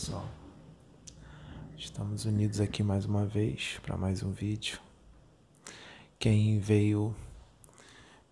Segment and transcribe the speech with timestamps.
[0.00, 0.26] pessoal?
[1.76, 4.80] Estamos unidos aqui mais uma vez para mais um vídeo.
[6.18, 7.14] Quem veio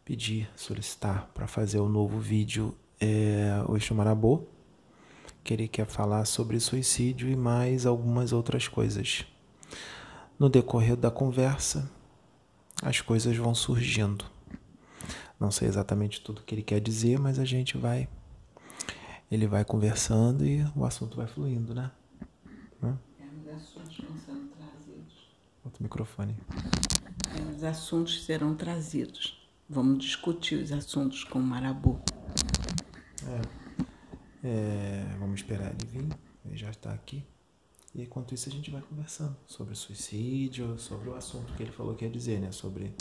[0.03, 4.45] pedir, solicitar para fazer o um novo vídeo é o Exumarabô,
[5.45, 9.27] que ele quer falar sobre suicídio e mais algumas outras coisas.
[10.39, 11.91] No decorrer da conversa,
[12.83, 14.25] as coisas vão surgindo.
[15.39, 18.09] Não sei exatamente tudo que ele quer dizer, mas a gente vai
[19.31, 21.91] ele vai conversando e o assunto vai fluindo, né?
[22.83, 22.97] Hum?
[23.41, 25.29] Os assuntos vão sendo trazidos.
[25.65, 26.37] Outro microfone.
[27.55, 29.39] Os assuntos serão trazidos.
[29.69, 32.01] Vamos discutir os assuntos com o Marabu.
[34.43, 34.49] É.
[34.49, 35.17] é.
[35.19, 36.09] vamos esperar ele vir.
[36.47, 37.23] Ele já está aqui.
[37.95, 41.95] E enquanto isso a gente vai conversando sobre suicídio, sobre o assunto que ele falou
[41.95, 42.51] que ia dizer, né?
[42.53, 42.95] Sobre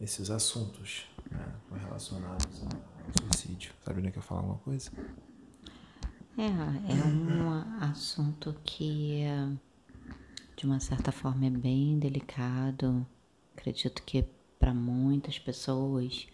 [0.00, 1.54] esses assuntos né?
[1.78, 3.72] relacionados ao suicídio.
[3.84, 4.90] Sabe onde que eu falar alguma coisa?
[6.38, 9.24] É, é um assunto que
[10.56, 13.06] de uma certa forma é bem delicado.
[13.56, 14.24] Acredito que
[14.58, 16.28] para muitas pessoas,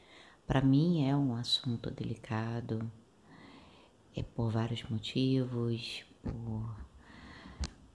[0.47, 2.91] para mim é um assunto delicado.
[4.15, 6.77] É por vários motivos, por,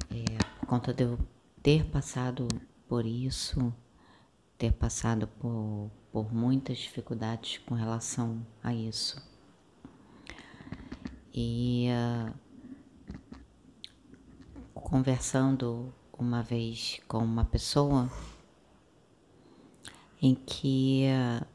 [0.09, 1.19] é, por conta de eu
[1.61, 2.47] ter passado
[2.87, 3.73] por isso,
[4.57, 9.21] ter passado por, por muitas dificuldades com relação a isso.
[11.33, 12.33] E uh,
[14.73, 18.11] conversando uma vez com uma pessoa
[20.21, 21.45] em que uh,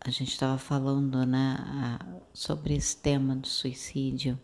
[0.00, 4.38] a gente estava falando né, uh, sobre esse tema do suicídio.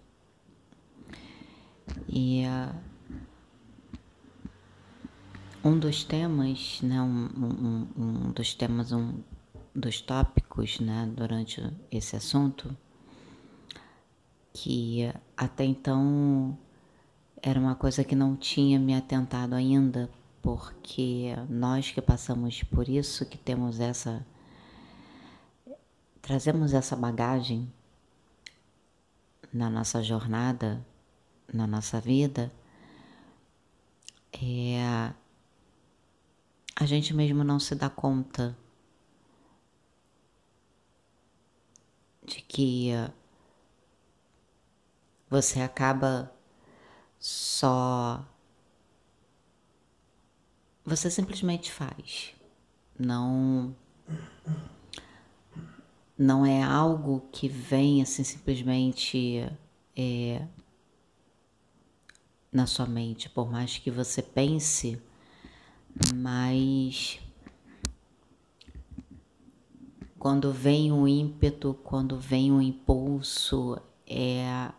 [2.08, 2.89] E uh,
[5.62, 9.20] um dos temas, né, um, um, um dos temas, um
[9.74, 12.74] dos tópicos né, durante esse assunto,
[14.52, 16.56] que até então
[17.42, 20.10] era uma coisa que não tinha me atentado ainda,
[20.42, 24.24] porque nós que passamos por isso, que temos essa.
[26.22, 27.70] trazemos essa bagagem
[29.52, 30.84] na nossa jornada,
[31.52, 32.52] na nossa vida,
[34.32, 35.12] é,
[36.80, 38.56] a gente mesmo não se dá conta
[42.24, 42.90] de que
[45.28, 46.34] você acaba
[47.18, 48.26] só.
[50.82, 52.34] Você simplesmente faz.
[52.98, 53.76] Não.
[56.16, 59.46] Não é algo que vem assim simplesmente
[59.94, 60.46] é,
[62.50, 64.98] na sua mente, por mais que você pense
[66.14, 67.20] mas
[70.18, 74.70] quando vem um ímpeto, quando vem um impulso, é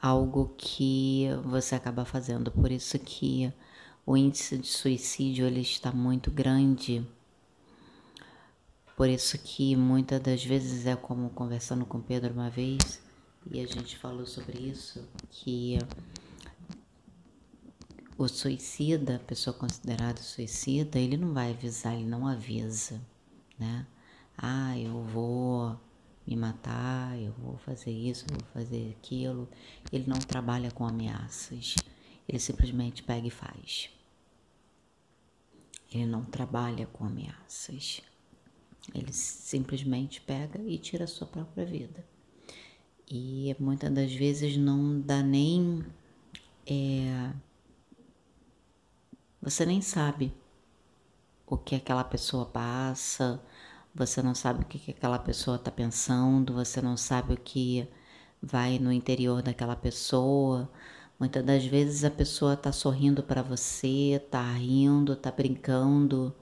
[0.00, 2.50] algo que você acaba fazendo.
[2.50, 3.52] Por isso que
[4.04, 7.06] o índice de suicídio ele está muito grande.
[8.96, 13.02] Por isso que muitas das vezes é como conversando com Pedro uma vez,
[13.50, 15.78] e a gente falou sobre isso, que
[18.18, 23.00] o suicida, a pessoa considerada suicida, ele não vai avisar, ele não avisa,
[23.58, 23.86] né?
[24.36, 25.78] Ah, eu vou
[26.26, 29.48] me matar, eu vou fazer isso, eu vou fazer aquilo.
[29.92, 31.74] Ele não trabalha com ameaças,
[32.28, 33.90] ele simplesmente pega e faz.
[35.92, 38.00] Ele não trabalha com ameaças.
[38.94, 42.04] Ele simplesmente pega e tira a sua própria vida.
[43.08, 45.84] E muitas das vezes não dá nem.
[46.66, 47.32] É,
[49.42, 50.32] você nem sabe
[51.44, 53.42] o que aquela pessoa passa,
[53.92, 57.88] você não sabe o que aquela pessoa está pensando, você não sabe o que
[58.40, 60.70] vai no interior daquela pessoa.
[61.18, 66.32] Muitas das vezes a pessoa está sorrindo para você, está rindo, está brincando,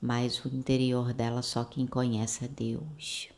[0.00, 3.28] mas o interior dela só quem conhece é Deus.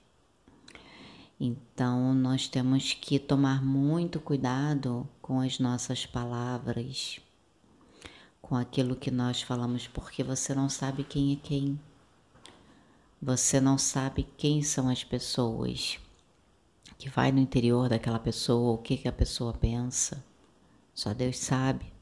[1.41, 7.21] Então nós temos que tomar muito cuidado com as nossas palavras
[8.43, 11.81] com aquilo que nós falamos, porque você não sabe quem é quem.
[13.23, 15.99] Você não sabe quem são as pessoas
[16.99, 20.23] que vai no interior daquela pessoa, o que, que a pessoa pensa.
[20.93, 21.93] Só Deus sabe.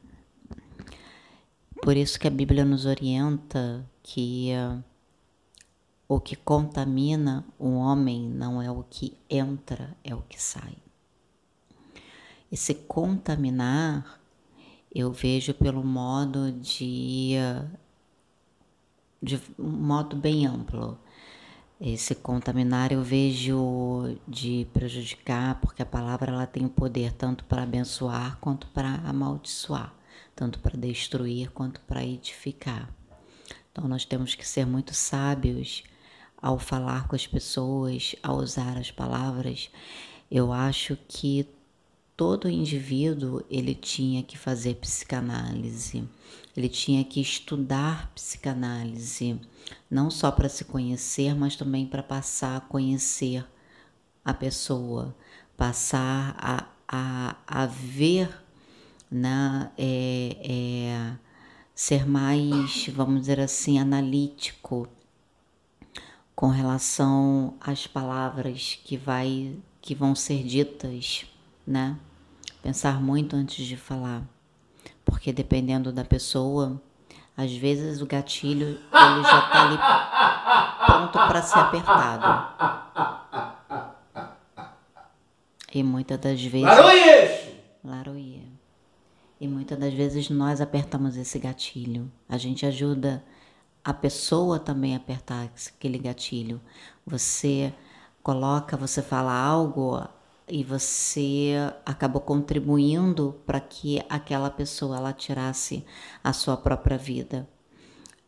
[1.82, 4.82] Por isso que a Bíblia nos orienta que uh,
[6.08, 10.76] o que contamina o homem não é o que entra, é o que sai.
[12.50, 14.19] E se contaminar
[14.94, 17.34] eu vejo pelo modo de,
[19.22, 20.98] de um modo bem amplo.
[21.80, 27.62] Esse contaminar eu vejo de prejudicar, porque a palavra ela tem o poder tanto para
[27.62, 29.94] abençoar quanto para amaldiçoar,
[30.36, 32.92] tanto para destruir quanto para edificar.
[33.72, 35.84] Então nós temos que ser muito sábios
[36.36, 39.70] ao falar com as pessoas, ao usar as palavras.
[40.30, 41.48] Eu acho que
[42.20, 46.06] todo indivíduo ele tinha que fazer psicanálise,
[46.54, 49.40] ele tinha que estudar psicanálise,
[49.90, 53.42] não só para se conhecer, mas também para passar a conhecer
[54.22, 55.16] a pessoa,
[55.56, 58.28] passar a, a, a ver,
[59.10, 61.18] né, é, é,
[61.74, 64.86] ser mais, vamos dizer assim, analítico
[66.36, 71.24] com relação às palavras que vai que vão ser ditas,
[71.66, 71.98] né?
[72.62, 74.22] Pensar muito antes de falar,
[75.04, 76.80] porque dependendo da pessoa,
[77.36, 79.78] às vezes o gatilho ele já está ali
[80.86, 82.50] pronto para ser apertado.
[85.72, 86.68] E muitas das vezes.
[87.82, 88.42] Laroie.
[89.40, 92.10] E muitas das vezes nós apertamos esse gatilho.
[92.28, 93.24] A gente ajuda
[93.82, 96.60] a pessoa também a apertar aquele gatilho.
[97.06, 97.72] Você
[98.22, 100.06] coloca, você fala algo,
[100.50, 101.54] e você
[101.86, 105.84] acabou contribuindo para que aquela pessoa ela tirasse
[106.24, 107.48] a sua própria vida.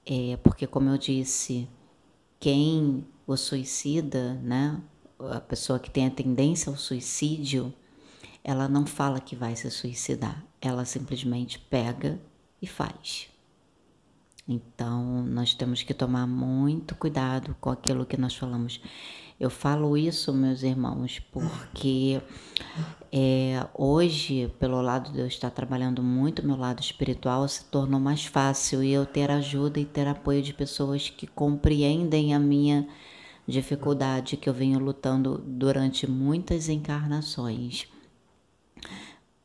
[0.07, 1.69] É, porque, como eu disse,
[2.39, 4.81] quem o suicida, né,
[5.19, 7.73] a pessoa que tem a tendência ao suicídio,
[8.45, 12.21] ela não fala que vai se suicidar, ela simplesmente pega
[12.61, 13.29] e faz.
[14.49, 18.81] Então, nós temos que tomar muito cuidado com aquilo que nós falamos.
[19.43, 22.21] Eu falo isso, meus irmãos, porque
[23.11, 28.25] é, hoje, pelo lado de eu estar trabalhando muito meu lado espiritual, se tornou mais
[28.25, 32.87] fácil e eu ter ajuda e ter apoio de pessoas que compreendem a minha
[33.45, 37.89] dificuldade que eu venho lutando durante muitas encarnações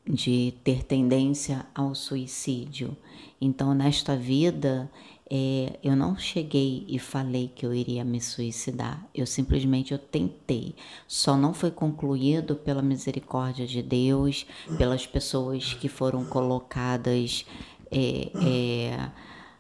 [0.08, 2.96] de ter tendência ao suicídio.
[3.42, 4.92] Então, nesta vida,
[5.30, 9.06] é, eu não cheguei e falei que eu iria me suicidar.
[9.14, 10.74] Eu simplesmente eu tentei.
[11.06, 14.46] Só não foi concluído pela misericórdia de Deus,
[14.78, 17.46] pelas pessoas que foram colocadas
[17.92, 19.12] é, é,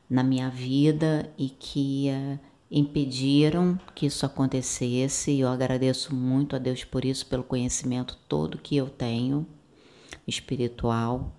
[0.10, 2.40] na minha vida e que é,
[2.72, 5.38] impediram que isso acontecesse.
[5.38, 9.46] Eu agradeço muito a Deus por isso, pelo conhecimento todo que eu tenho
[10.26, 11.37] espiritual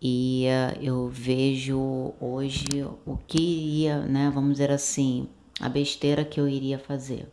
[0.00, 2.66] e uh, eu vejo hoje
[3.04, 5.28] o que iria, né, vamos dizer assim,
[5.60, 7.28] a besteira que eu iria fazer.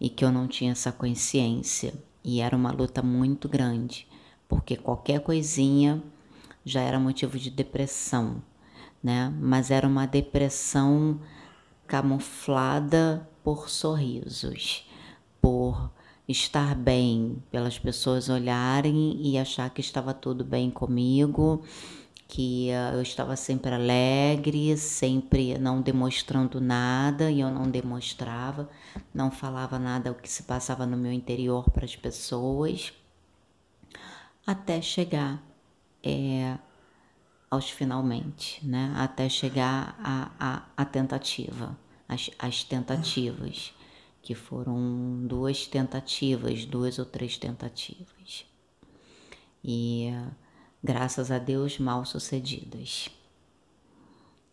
[0.00, 1.94] E que eu não tinha essa consciência.
[2.22, 4.06] E era uma luta muito grande,
[4.48, 6.02] porque qualquer coisinha
[6.64, 8.42] já era motivo de depressão,
[9.02, 9.32] né?
[9.40, 11.20] Mas era uma depressão
[11.86, 14.88] camuflada por sorrisos,
[15.40, 15.90] por
[16.28, 21.62] estar bem, pelas pessoas olharem e achar que estava tudo bem comigo,
[22.28, 28.68] que uh, eu estava sempre alegre, sempre não demonstrando nada e eu não demonstrava,
[29.14, 32.92] não falava nada o que se passava no meu interior para as pessoas,
[34.44, 35.42] até chegar
[36.02, 36.58] é,
[37.50, 38.92] aos finalmente, né?
[38.96, 39.96] Até chegar
[40.76, 41.76] à tentativa,
[42.08, 43.72] as tentativas
[44.26, 48.44] que foram duas tentativas, duas ou três tentativas.
[49.62, 50.08] E
[50.82, 53.08] graças a Deus mal sucedidas.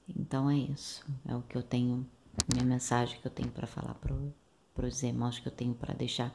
[0.08, 2.08] Então é isso, é o que eu tenho,
[2.54, 6.32] minha mensagem que eu tenho para falar para os irmãos que eu tenho para deixar,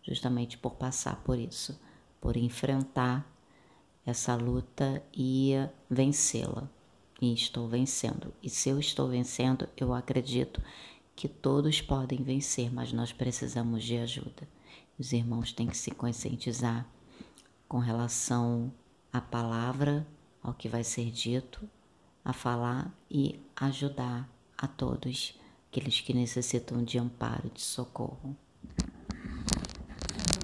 [0.00, 1.76] justamente por passar por isso,
[2.20, 3.28] por enfrentar
[4.06, 5.54] essa luta e
[5.90, 6.70] vencê-la.
[7.20, 8.32] E estou vencendo.
[8.40, 10.62] E se eu estou vencendo, eu acredito
[11.20, 14.48] que todos podem vencer, mas nós precisamos de ajuda.
[14.98, 16.86] Os irmãos têm que se conscientizar
[17.68, 18.72] com relação
[19.12, 20.06] à palavra,
[20.42, 21.68] ao que vai ser dito,
[22.24, 28.34] a falar e ajudar a todos aqueles que necessitam de amparo, de socorro.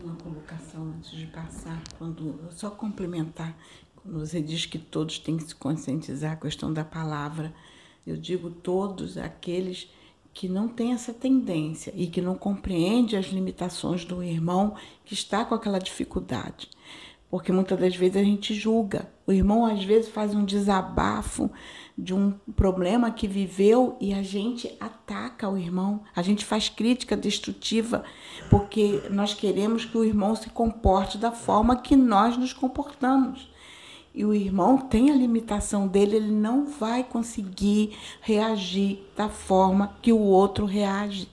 [0.05, 3.57] Uma colocação antes de passar, quando só complementar,
[3.95, 7.55] quando você diz que todos têm que se conscientizar a questão da palavra,
[8.07, 9.91] eu digo todos aqueles
[10.37, 15.47] que não tem essa tendência e que não compreende as limitações do irmão que está
[15.47, 16.69] com aquela dificuldade.
[17.31, 19.11] Porque muitas das vezes a gente julga.
[19.27, 21.51] O irmão às vezes faz um desabafo
[21.97, 27.17] de um problema que viveu e a gente ataca o irmão, a gente faz crítica
[27.17, 28.05] destrutiva,
[28.51, 33.49] porque nós queremos que o irmão se comporte da forma que nós nos comportamos
[34.17, 40.11] e o irmão tem a limitação dele, ele não vai conseguir reagir da forma que
[40.11, 41.29] o outro reage,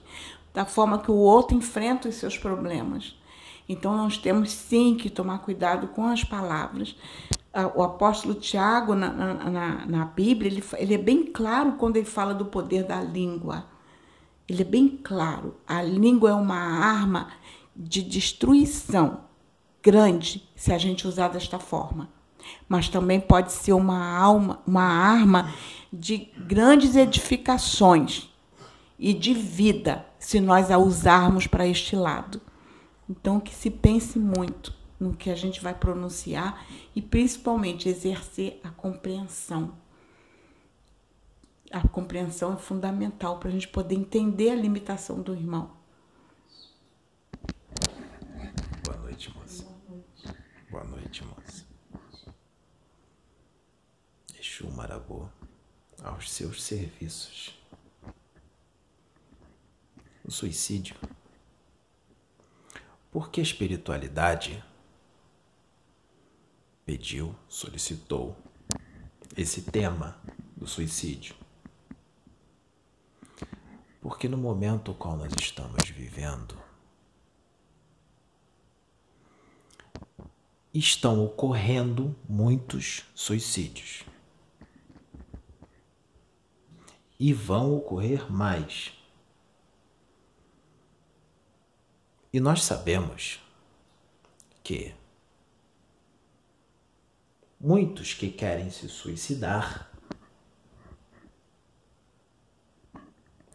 [0.52, 3.18] da forma que o outro enfrenta os seus problemas.
[3.66, 6.94] Então, nós temos sim que tomar cuidado com as palavras.
[7.74, 12.34] O apóstolo Tiago, na, na, na Bíblia, ele, ele é bem claro quando ele fala
[12.34, 13.64] do poder da língua.
[14.46, 15.56] Ele é bem claro.
[15.66, 17.28] A língua é uma arma
[17.74, 19.20] de destruição
[19.82, 22.10] grande se a gente usar desta forma.
[22.68, 25.52] Mas também pode ser uma alma, uma arma
[25.92, 28.28] de grandes edificações
[28.98, 32.40] e de vida se nós a usarmos para este lado.
[33.08, 38.70] Então, que se pense muito no que a gente vai pronunciar e principalmente exercer a
[38.70, 39.72] compreensão.
[41.70, 45.70] A compreensão é fundamental para a gente poder entender a limitação do irmão.
[54.64, 55.28] Exu Marabô,
[56.02, 57.54] aos seus serviços.
[60.24, 60.96] O suicídio
[63.10, 64.64] porque a espiritualidade
[66.84, 68.36] pediu, solicitou
[69.36, 70.20] esse tema
[70.56, 71.36] do suicídio.
[74.00, 76.58] Porque no momento qual nós estamos vivendo,
[80.72, 84.04] estão ocorrendo muitos suicídios.
[87.26, 88.92] E vão ocorrer mais.
[92.30, 93.40] E nós sabemos
[94.62, 94.94] que
[97.58, 99.90] muitos que querem se suicidar,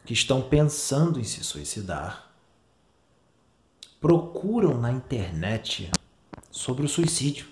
[0.04, 2.34] que estão pensando em se suicidar,
[4.02, 5.92] procuram na internet
[6.50, 7.48] sobre o suicídio.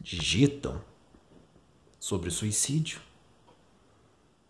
[0.00, 0.89] Digitam
[2.10, 3.00] sobre suicídio.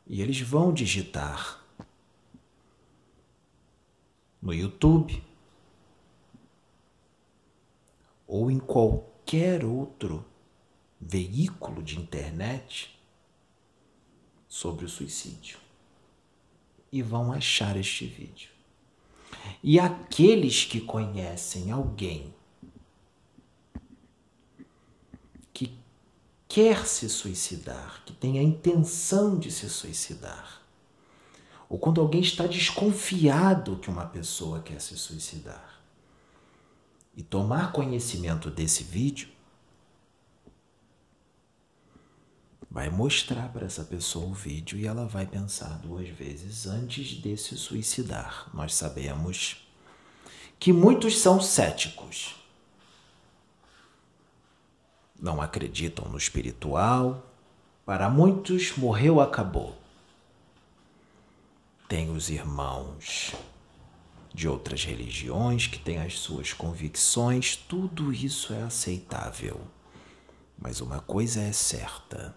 [0.07, 1.63] E eles vão digitar
[4.41, 5.23] no YouTube
[8.27, 10.25] ou em qualquer outro
[10.99, 12.99] veículo de internet
[14.49, 15.59] sobre o suicídio
[16.91, 18.49] e vão achar este vídeo.
[19.63, 22.35] E aqueles que conhecem alguém
[25.53, 25.79] que
[26.51, 30.61] quer se suicidar, que tem a intenção de se suicidar,
[31.69, 35.81] ou quando alguém está desconfiado que uma pessoa quer se suicidar.
[37.17, 39.29] E tomar conhecimento desse vídeo
[42.69, 47.37] vai mostrar para essa pessoa o vídeo e ela vai pensar duas vezes antes de
[47.37, 48.51] se suicidar.
[48.53, 49.65] Nós sabemos
[50.59, 52.40] que muitos são céticos.
[55.21, 57.27] Não acreditam no espiritual.
[57.85, 59.81] Para muitos, morreu, acabou
[61.91, 63.35] tem os irmãos
[64.33, 69.61] de outras religiões que têm as suas convicções, tudo isso é aceitável.
[70.57, 72.33] Mas uma coisa é certa: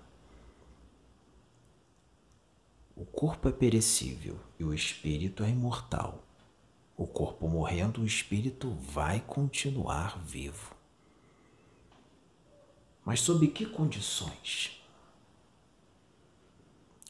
[2.95, 6.23] o corpo é perecível e o espírito é imortal.
[6.97, 10.72] O corpo morrendo, o espírito vai continuar vivo.
[13.05, 14.83] Mas sob que condições?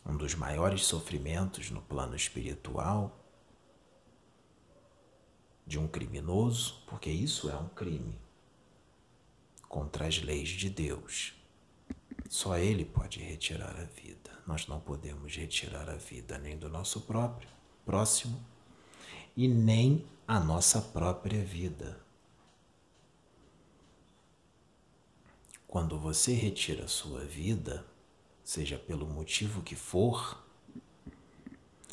[0.06, 3.20] um dos maiores sofrimentos no plano espiritual
[5.66, 8.20] de um criminoso, porque isso é um crime
[9.70, 11.34] contra as leis de Deus.
[12.30, 14.32] Só Ele pode retirar a vida.
[14.46, 17.48] Nós não podemos retirar a vida nem do nosso próprio
[17.86, 18.44] próximo
[19.38, 22.03] e nem a nossa própria vida.
[25.74, 27.84] Quando você retira a sua vida,
[28.44, 30.46] seja pelo motivo que for,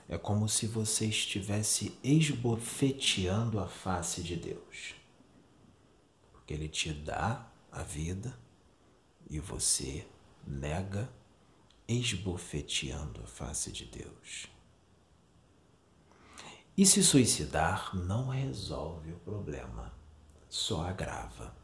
[0.06, 4.94] é como se você estivesse esbofeteando a face de Deus.
[6.30, 8.38] Porque Ele te dá a vida
[9.30, 10.06] e você
[10.46, 11.10] nega,
[11.88, 14.46] esbofeteando a face de Deus.
[16.76, 19.90] E se suicidar não resolve o problema,
[20.50, 21.58] só agrava,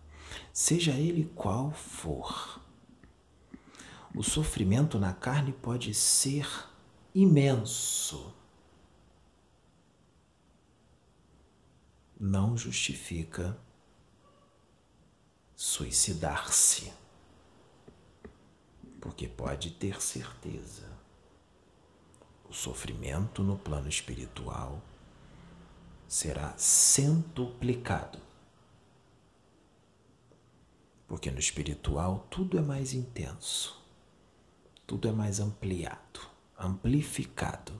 [0.52, 2.60] seja ele qual for
[4.16, 6.48] o sofrimento na carne pode ser
[7.14, 8.34] imenso.
[12.18, 13.60] Não justifica
[15.54, 16.90] suicidar-se,
[19.02, 20.90] porque pode ter certeza.
[22.48, 24.80] O sofrimento no plano espiritual
[26.08, 28.18] será centuplicado.
[31.06, 33.76] Porque no espiritual tudo é mais intenso
[34.86, 36.20] tudo é mais ampliado,
[36.58, 37.72] amplificado.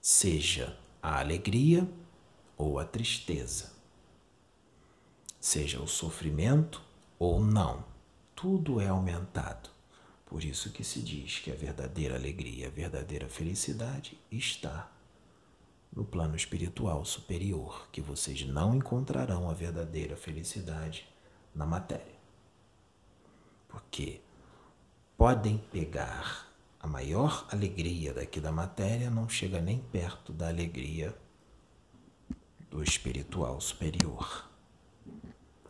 [0.00, 1.88] seja a alegria
[2.56, 3.72] ou a tristeza,
[5.40, 6.80] seja o sofrimento
[7.18, 7.84] ou não,
[8.34, 9.70] tudo é aumentado.
[10.26, 14.90] Por isso que se diz que a verdadeira alegria, a verdadeira felicidade está
[15.92, 21.08] no plano espiritual superior, que vocês não encontrarão a verdadeira felicidade
[21.54, 22.13] na matéria.
[23.74, 24.20] Porque
[25.16, 31.12] podem pegar a maior alegria daqui da matéria, não chega nem perto da alegria
[32.70, 34.48] do espiritual superior,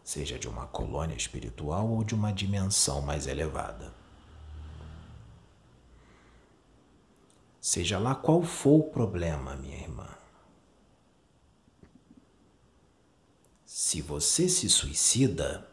[0.03, 3.91] seja de uma colônia espiritual ou de uma dimensão mais elevada.
[7.59, 10.09] Seja lá qual for o problema, minha irmã.
[13.65, 15.67] Se você se suicida,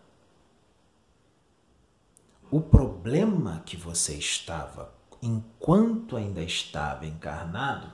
[2.52, 7.92] o problema que você estava enquanto ainda estava encarnado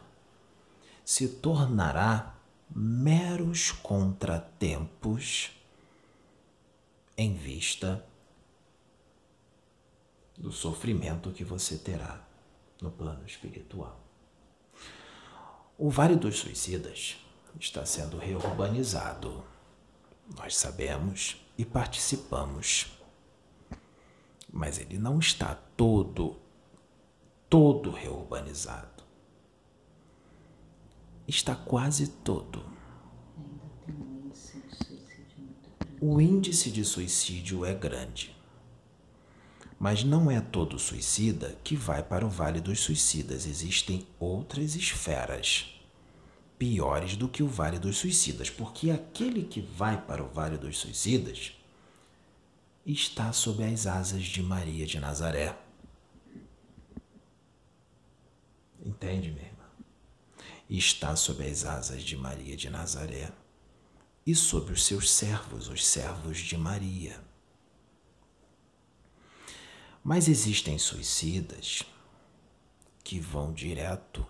[1.05, 2.35] se tornará
[2.75, 5.51] meros contratempos
[7.15, 8.03] em vista
[10.35, 12.19] do sofrimento que você terá
[12.81, 13.99] no plano espiritual.
[15.77, 17.17] O Vale dos Suicidas
[17.59, 19.43] está sendo reurbanizado.
[20.35, 22.96] Nós sabemos e participamos.
[24.51, 26.37] Mas ele não está todo,
[27.49, 29.03] todo reurbanizado.
[31.27, 32.63] Está quase todo.
[35.99, 38.35] O índice de suicídio é grande.
[39.79, 43.45] Mas não é todo suicida que vai para o Vale dos Suicidas.
[43.45, 45.77] Existem outras esferas
[46.57, 50.77] piores do que o Vale dos Suicidas, porque aquele que vai para o Vale dos
[50.77, 51.56] Suicidas
[52.87, 55.57] está sob as asas de Maria de Nazaré.
[58.79, 59.65] Entende, minha irmã?
[60.69, 63.29] Está sob as asas de Maria de Nazaré
[64.25, 67.21] e sobre os seus servos, os servos de Maria.
[70.01, 71.83] Mas existem suicidas
[73.03, 74.25] que vão direto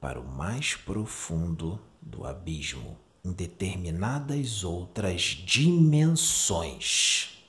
[0.00, 7.44] para o mais profundo do abismo, em determinadas outras dimensões,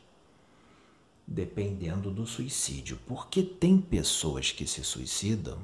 [1.25, 2.99] dependendo do suicídio.
[3.07, 5.59] Porque tem pessoas que se suicidam,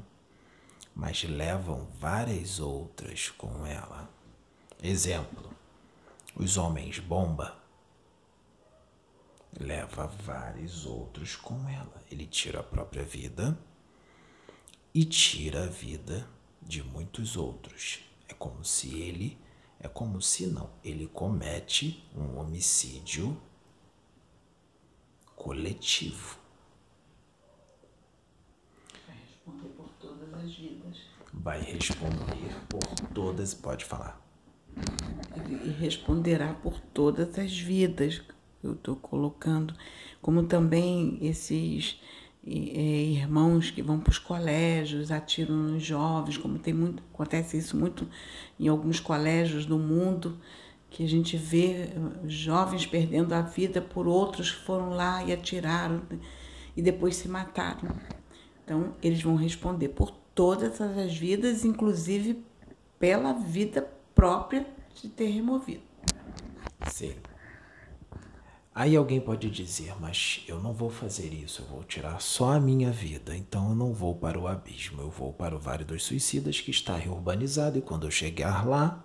[0.95, 4.09] mas levam várias outras com ela.
[4.81, 5.53] Exemplo:
[6.35, 7.57] os homens bomba
[9.59, 12.01] leva vários outros com ela.
[12.11, 13.57] Ele tira a própria vida
[14.93, 16.27] e tira a vida
[16.61, 17.99] de muitos outros.
[18.27, 19.37] É como se ele,
[19.79, 23.39] é como se não, ele comete um homicídio
[25.35, 26.37] coletivo.
[29.07, 30.97] Vai responder por todas as vidas.
[31.33, 34.21] Vai responder por todas, pode falar.
[35.63, 38.21] E responderá por todas as vidas
[38.61, 39.73] eu estou colocando,
[40.21, 41.99] como também esses
[42.49, 48.07] irmãos que vão para os colégios, atiram nos jovens, como tem muito, acontece isso muito
[48.59, 50.37] em alguns colégios do mundo,
[50.89, 51.89] que a gente vê
[52.25, 56.01] jovens perdendo a vida por outros que foram lá e atiraram
[56.75, 57.95] e depois se mataram.
[58.63, 62.43] Então, eles vão responder por todas as vidas, inclusive
[62.99, 65.83] pela vida própria de ter removido.
[66.87, 67.13] Sim.
[68.79, 72.61] Aí alguém pode dizer, mas eu não vou fazer isso, eu vou tirar só a
[72.61, 76.05] minha vida, então eu não vou para o abismo, eu vou para o Vale dos
[76.05, 79.03] Suicidas que está reurbanizado e quando eu chegar lá,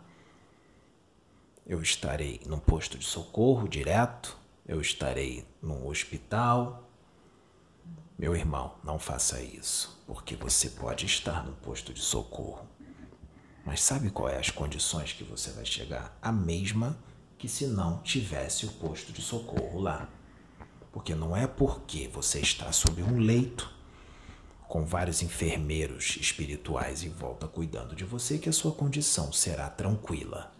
[1.67, 6.89] eu estarei num posto de socorro direto, eu estarei num hospital.
[8.17, 12.65] Meu irmão, não faça isso, porque você pode estar num posto de socorro.
[13.67, 16.17] Mas sabe qual é as condições que você vai chegar?
[16.23, 16.97] A mesma
[17.45, 20.09] que se não tivesse o posto de socorro lá.
[20.91, 23.71] Porque não é porque você está sob um leito
[24.67, 30.55] com vários enfermeiros espirituais em volta cuidando de você que a sua condição será tranquila.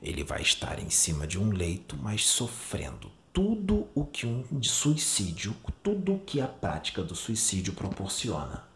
[0.00, 5.52] Ele vai estar em cima de um leito, mas sofrendo tudo o que um suicídio,
[5.82, 8.68] tudo o que a prática do suicídio proporciona.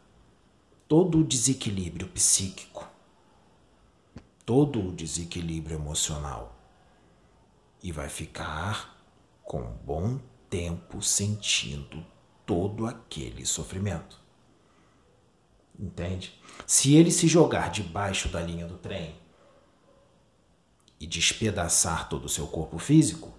[0.89, 2.92] Todo o desequilíbrio psíquico,
[4.45, 6.57] todo o desequilíbrio emocional
[7.83, 8.97] e vai ficar
[9.43, 12.05] com um bom tempo sentindo
[12.45, 14.21] todo aquele sofrimento.
[15.79, 16.39] Entende?
[16.67, 19.15] Se ele se jogar debaixo da linha do trem
[21.01, 23.33] e despedaçar todo o seu corpo físico,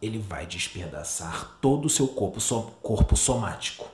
[0.00, 2.40] ele vai despedaçar todo o seu corpo,
[2.80, 3.88] corpo somático,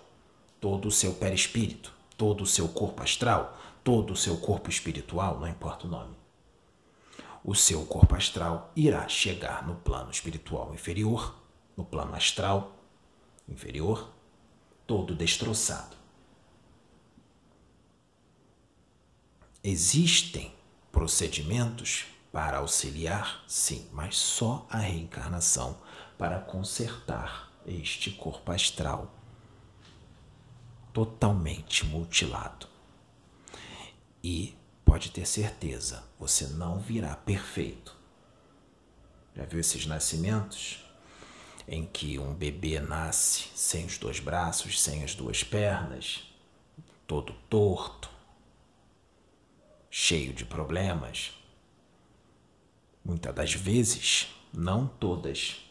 [0.61, 5.49] todo o seu perispírito, todo o seu corpo astral, todo o seu corpo espiritual, não
[5.49, 6.20] importa o nome.
[7.43, 11.35] O seu corpo astral irá chegar no plano espiritual inferior,
[11.77, 12.77] no plano astral
[13.49, 14.13] inferior,
[14.87, 15.97] todo destroçado.
[19.63, 20.53] Existem
[20.93, 25.77] procedimentos para auxiliar, sim, mas só a reencarnação
[26.17, 29.13] para consertar este corpo astral
[30.93, 32.69] totalmente mutilado.
[34.23, 34.55] E
[34.91, 37.97] pode ter certeza, você não virá perfeito.
[39.37, 40.85] Já viu esses nascimentos
[41.69, 46.25] em que um bebê nasce sem os dois braços, sem as duas pernas,
[47.07, 48.11] todo torto,
[49.89, 51.35] cheio de problemas?
[53.05, 55.71] Muitas das vezes, não todas,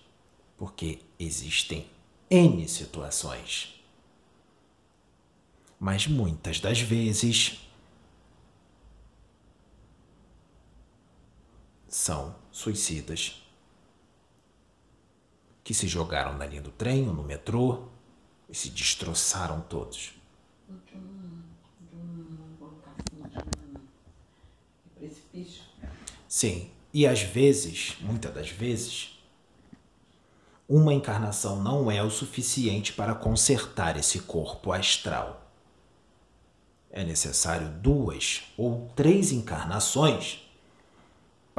[0.58, 1.86] porque existem
[2.30, 3.84] N situações.
[5.78, 7.69] Mas muitas das vezes
[11.90, 13.44] são suicidas
[15.64, 17.88] que se jogaram na linha do trem ou no metrô
[18.48, 20.14] e se destroçaram todos.
[26.28, 29.20] Sim, e às vezes, muitas das vezes,
[30.68, 35.52] uma encarnação não é o suficiente para consertar esse corpo astral.
[36.92, 40.49] É necessário duas ou três encarnações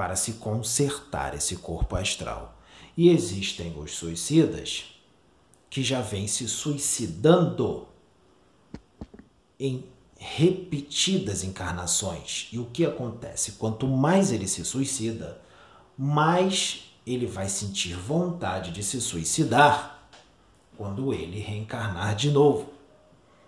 [0.00, 2.58] para se consertar esse corpo astral.
[2.96, 4.98] E existem os suicidas
[5.68, 7.86] que já vêm se suicidando
[9.58, 9.84] em
[10.16, 12.48] repetidas encarnações.
[12.50, 13.52] E o que acontece?
[13.52, 15.38] Quanto mais ele se suicida,
[15.98, 20.08] mais ele vai sentir vontade de se suicidar
[20.78, 22.72] quando ele reencarnar de novo.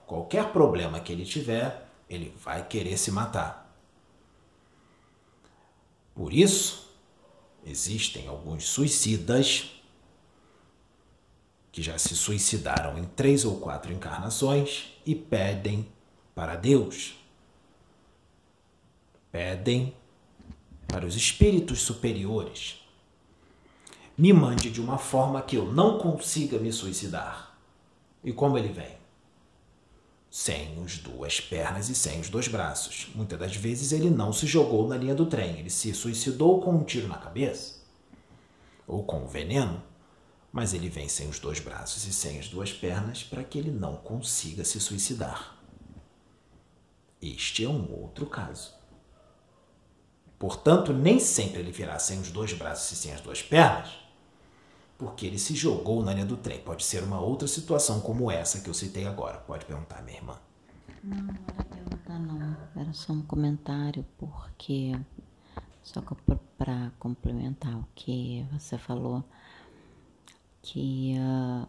[0.06, 3.61] Qualquer problema que ele tiver, ele vai querer se matar.
[6.14, 6.90] Por isso,
[7.64, 9.72] existem alguns suicidas
[11.70, 15.88] que já se suicidaram em três ou quatro encarnações e pedem
[16.34, 17.14] para Deus,
[19.30, 19.94] pedem
[20.86, 22.78] para os espíritos superiores.
[24.16, 27.56] Me mande de uma forma que eu não consiga me suicidar.
[28.22, 29.01] E como ele vem?
[30.32, 33.08] Sem as duas pernas e sem os dois braços.
[33.14, 36.74] Muitas das vezes ele não se jogou na linha do trem, ele se suicidou com
[36.74, 37.82] um tiro na cabeça
[38.86, 39.82] ou com veneno,
[40.50, 43.70] mas ele vem sem os dois braços e sem as duas pernas para que ele
[43.70, 45.54] não consiga se suicidar.
[47.20, 48.72] Este é um outro caso.
[50.38, 53.90] Portanto, nem sempre ele virá sem os dois braços e sem as duas pernas,
[55.02, 56.60] porque ele se jogou na linha do trem.
[56.60, 59.38] Pode ser uma outra situação como essa que eu citei agora.
[59.38, 60.38] Pode perguntar, minha irmã.
[61.02, 62.56] Não, era perguntar não.
[62.76, 64.96] Era só um comentário, porque
[65.82, 66.00] só
[66.56, 69.24] para complementar o que você falou,
[70.62, 71.66] que uh,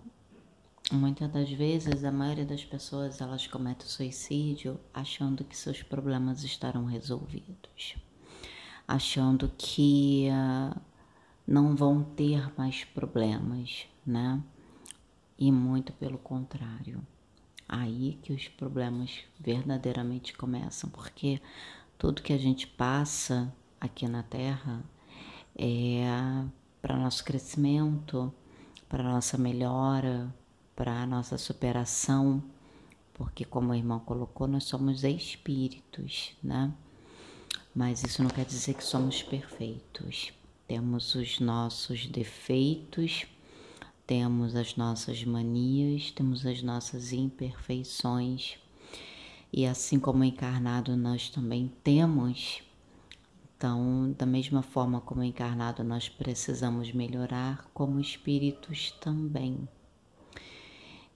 [0.92, 6.86] Muitas das vezes, a maioria das pessoas elas cometem suicídio achando que seus problemas estarão
[6.86, 7.96] resolvidos,
[8.88, 10.80] achando que uh,
[11.46, 14.42] não vão ter mais problemas, né?
[15.38, 17.06] E muito pelo contrário.
[17.68, 21.42] Aí que os problemas verdadeiramente começam, porque
[21.98, 24.84] tudo que a gente passa aqui na Terra
[25.56, 26.06] é
[26.82, 28.34] para nosso crescimento,
[28.90, 30.34] para nossa melhora,
[30.76, 32.44] para nossa superação,
[33.14, 36.74] porque, como o irmão colocou, nós somos espíritos, né?
[37.74, 40.34] Mas isso não quer dizer que somos perfeitos.
[40.68, 43.26] Temos os nossos defeitos,
[44.06, 48.58] temos as nossas manias, temos as nossas imperfeições.
[49.52, 52.64] E assim como encarnado nós também temos,
[53.64, 59.70] então, da mesma forma como encarnado nós precisamos melhorar, como espíritos também.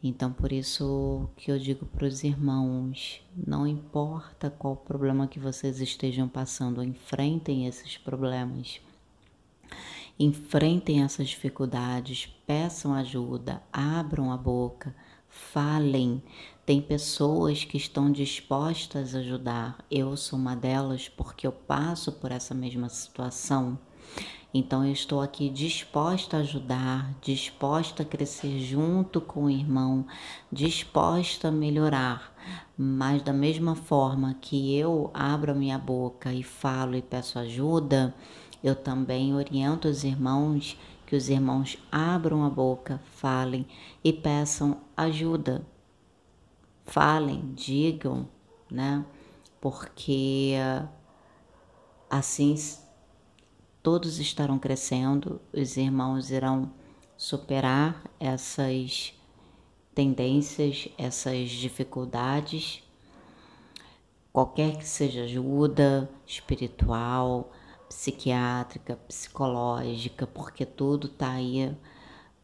[0.02, 5.82] Então, por isso que eu digo para os irmãos: não importa qual problema que vocês
[5.82, 8.80] estejam passando, enfrentem esses problemas,
[10.20, 14.96] enfrentem essas dificuldades, peçam ajuda, abram a boca,
[15.28, 16.22] falem.
[16.66, 19.78] Tem pessoas que estão dispostas a ajudar.
[19.90, 23.78] Eu sou uma delas porque eu passo por essa mesma situação.
[24.54, 30.06] Então eu estou aqui disposta a ajudar, disposta a crescer junto com o irmão,
[30.52, 32.34] disposta a melhorar.
[32.78, 38.16] Mas da mesma forma que eu abro a minha boca e falo e peço ajuda,
[38.68, 43.66] eu também oriento os irmãos que os irmãos abram a boca, falem
[44.04, 45.66] e peçam ajuda.
[46.86, 48.28] Falem, digam,
[48.70, 49.06] né?
[49.60, 50.54] porque
[52.10, 52.56] assim
[53.82, 56.72] todos estarão crescendo, os irmãos irão
[57.16, 59.14] superar essas
[59.96, 62.84] tendências, essas dificuldades,
[64.32, 67.52] qualquer que seja ajuda espiritual,
[67.88, 71.76] psiquiátrica, psicológica, porque tudo está aí,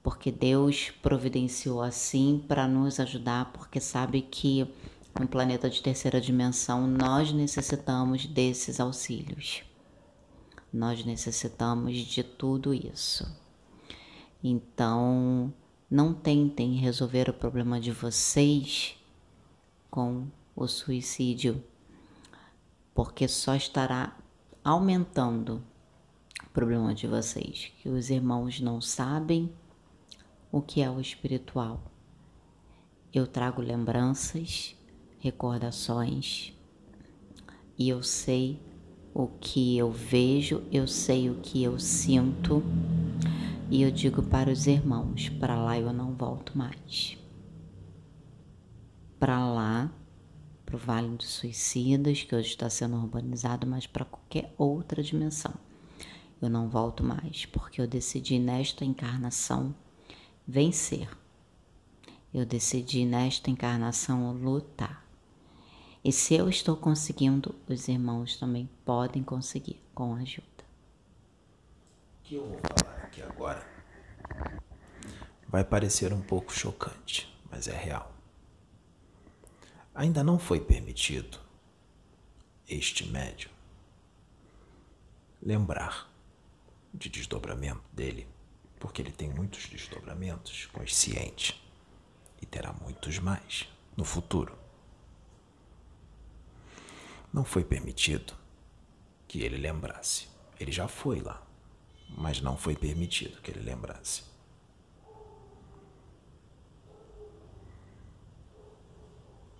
[0.01, 4.67] porque Deus providenciou assim para nos ajudar, porque sabe que
[5.19, 9.63] no planeta de terceira dimensão nós necessitamos desses auxílios.
[10.71, 13.25] Nós necessitamos de tudo isso.
[14.43, 15.53] Então,
[15.89, 18.95] não tentem resolver o problema de vocês
[19.91, 20.25] com
[20.55, 21.63] o suicídio,
[22.95, 24.17] porque só estará
[24.63, 25.61] aumentando
[26.45, 29.51] o problema de vocês, que os irmãos não sabem
[30.51, 31.81] o que é o espiritual.
[33.13, 34.75] Eu trago lembranças,
[35.19, 36.53] recordações,
[37.77, 38.59] e eu sei
[39.13, 42.63] o que eu vejo, eu sei o que eu sinto,
[43.69, 47.17] e eu digo para os irmãos: para lá eu não volto mais.
[49.19, 49.91] Para lá
[50.73, 55.53] para o Vale dos Suicidas, que hoje está sendo urbanizado, mas para qualquer outra dimensão.
[56.41, 59.75] Eu não volto mais, porque eu decidi nesta encarnação
[60.47, 61.07] vencer.
[62.33, 65.05] Eu decidi nesta encarnação lutar.
[66.03, 70.43] E se eu estou conseguindo, os irmãos também podem conseguir com ajuda.
[72.19, 73.63] O que eu vou falar aqui agora
[75.47, 78.12] vai parecer um pouco chocante, mas é real
[79.93, 81.39] ainda não foi permitido
[82.67, 83.51] este médium
[85.41, 86.09] lembrar
[86.93, 88.27] de desdobramento dele,
[88.79, 91.61] porque ele tem muitos desdobramentos consciente
[92.41, 94.57] e terá muitos mais no futuro.
[97.31, 98.33] Não foi permitido
[99.27, 100.27] que ele lembrasse.
[100.59, 101.45] Ele já foi lá,
[102.09, 104.32] mas não foi permitido que ele lembrasse.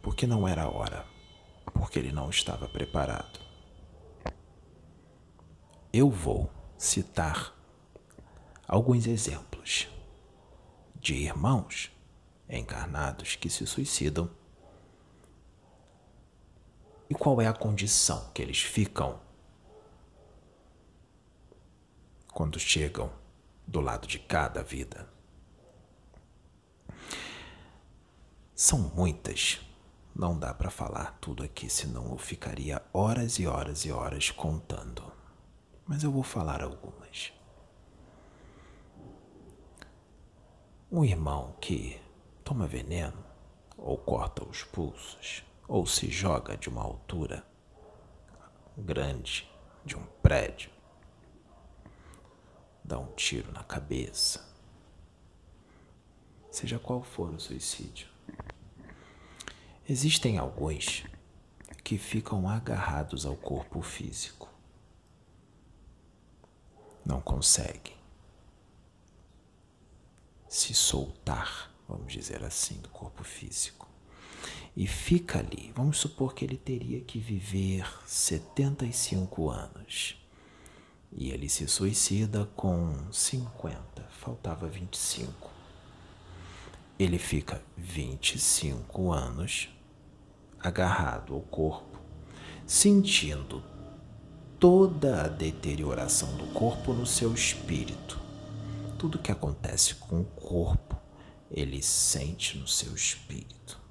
[0.03, 1.05] Porque não era a hora,
[1.73, 3.39] porque ele não estava preparado.
[5.93, 7.55] Eu vou citar
[8.67, 9.87] alguns exemplos
[10.93, 11.89] de irmãos
[12.49, 14.29] encarnados que se suicidam
[17.09, 19.21] e qual é a condição que eles ficam
[22.33, 23.09] quando chegam
[23.65, 25.07] do lado de cada vida.
[28.53, 29.61] São muitas
[30.15, 35.11] não dá para falar tudo aqui, senão eu ficaria horas e horas e horas contando.
[35.87, 37.33] Mas eu vou falar algumas.
[40.91, 41.99] Um irmão que
[42.43, 43.25] toma veneno,
[43.75, 47.43] ou corta os pulsos, ou se joga de uma altura
[48.77, 49.49] grande
[49.83, 50.69] de um prédio,
[52.83, 54.47] dá um tiro na cabeça,
[56.51, 58.12] seja qual for o suicídio
[59.87, 61.03] Existem alguns
[61.83, 64.47] que ficam agarrados ao corpo físico.
[67.05, 67.93] Não conseguem
[70.47, 73.89] se soltar, vamos dizer assim, do corpo físico.
[74.73, 75.73] E fica ali.
[75.75, 80.15] Vamos supor que ele teria que viver 75 anos.
[81.11, 85.52] E ele se suicida com 50, faltava 25.
[86.97, 89.69] Ele fica 25 anos
[90.59, 91.99] agarrado ao corpo,
[92.67, 93.63] sentindo
[94.59, 98.21] toda a deterioração do corpo no seu espírito.
[98.99, 100.95] Tudo que acontece com o corpo,
[101.49, 103.81] ele sente no seu espírito.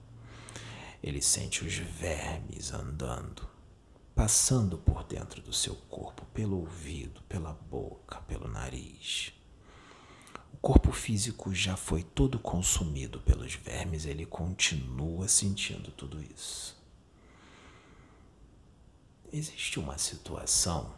[1.03, 3.49] Ele sente os vermes andando,
[4.15, 9.35] passando por dentro do seu corpo, pelo ouvido, pela boca, pelo nariz
[10.63, 16.81] corpo físico já foi todo consumido pelos vermes, ele continua sentindo tudo isso.
[19.33, 20.95] Existe uma situação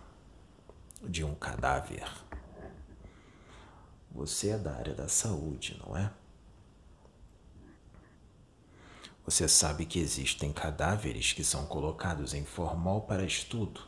[1.03, 2.07] de um cadáver.
[4.13, 6.13] Você é da área da saúde, não é?
[9.25, 13.81] Você sabe que existem cadáveres que são colocados em formol para estudo.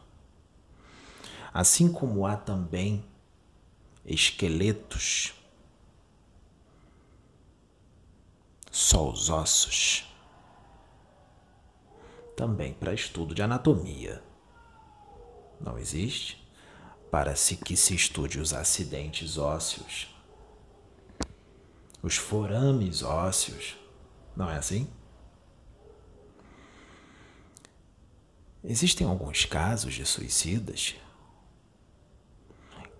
[1.53, 3.05] Assim como há também
[4.07, 5.35] esqueletos
[8.77, 10.07] só os ossos.
[12.37, 14.23] Também para estudo de anatomia.
[15.59, 16.47] Não existe?
[17.11, 20.15] Para se que se estude os acidentes ósseos,
[22.03, 23.79] os forames ósseos.
[24.37, 24.87] Não é assim?
[28.63, 30.97] Existem alguns casos de suicidas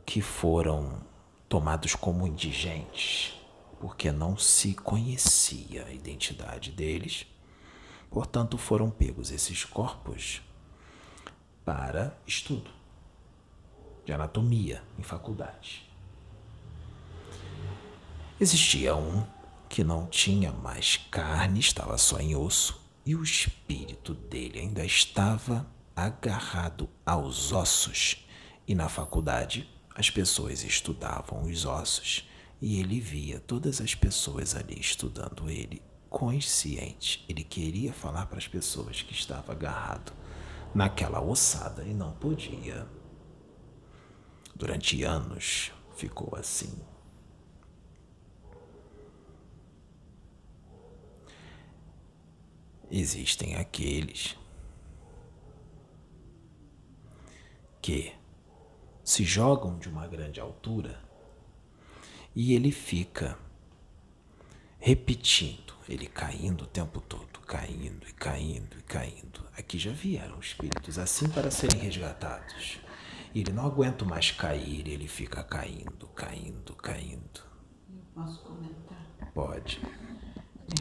[0.07, 1.03] que foram
[1.51, 3.36] tomados como indigentes
[3.81, 7.27] porque não se conhecia a identidade deles.
[8.11, 10.41] Portanto, foram pegos esses corpos
[11.65, 12.71] para estudo
[14.05, 15.85] de anatomia em faculdade.
[18.41, 19.27] Existia um
[19.69, 25.67] que não tinha mais carne, estava só em osso, e o espírito dele ainda estava
[25.95, 28.25] agarrado aos ossos.
[28.67, 32.29] E na faculdade as pessoas estudavam os ossos
[32.61, 37.25] e ele via todas as pessoas ali estudando ele consciente.
[37.29, 40.13] Ele queria falar para as pessoas que estava agarrado
[40.75, 42.87] naquela ossada e não podia.
[44.55, 46.75] Durante anos ficou assim.
[52.91, 54.37] Existem aqueles
[57.83, 58.13] que
[59.05, 61.06] se jogam de uma grande altura
[62.37, 63.39] e ele fica
[64.79, 69.41] repetindo, ele caindo o tempo todo, caindo e caindo e caindo.
[69.57, 72.79] Aqui já vieram espíritos assim para serem resgatados.
[73.35, 77.41] E ele não aguenta mais cair, ele fica caindo, caindo, caindo.
[78.15, 79.33] Posso comentar?
[79.33, 79.81] Pode.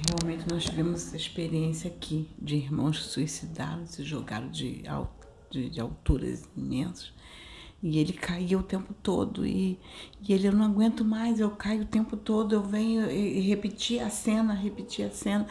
[0.10, 4.84] Realmente nós tivemos essa experiência aqui de irmãos que suicidaram, se jogaram de,
[5.50, 7.14] de, de alturas imensas.
[7.88, 9.46] E ele caía o tempo todo.
[9.46, 9.78] E,
[10.28, 14.02] e ele, eu não aguento mais, eu caio o tempo todo, eu venho e, repetir
[14.02, 15.46] a cena, repetir a cena.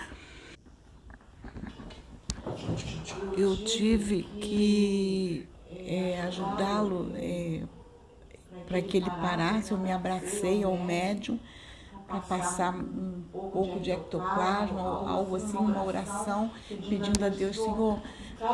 [3.39, 7.63] Eu tive que é, ajudá-lo é,
[8.67, 9.71] para que ele parasse.
[9.71, 11.39] Eu me abracei ao médium
[12.09, 18.03] para passar um pouco de ectoplasma, algo assim, uma oração, pedindo a Deus, Senhor,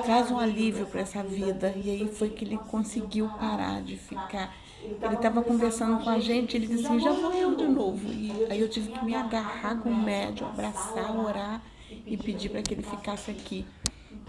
[0.04, 1.74] traz um alívio para essa vida.
[1.76, 4.54] E aí foi que ele conseguiu parar de ficar.
[4.82, 8.08] Ele estava conversando com a gente, ele disse assim, já vou eu de novo.
[8.08, 11.62] E aí eu tive que me agarrar com o médium, abraçar, orar
[12.06, 13.66] e pedir para que ele ficasse aqui.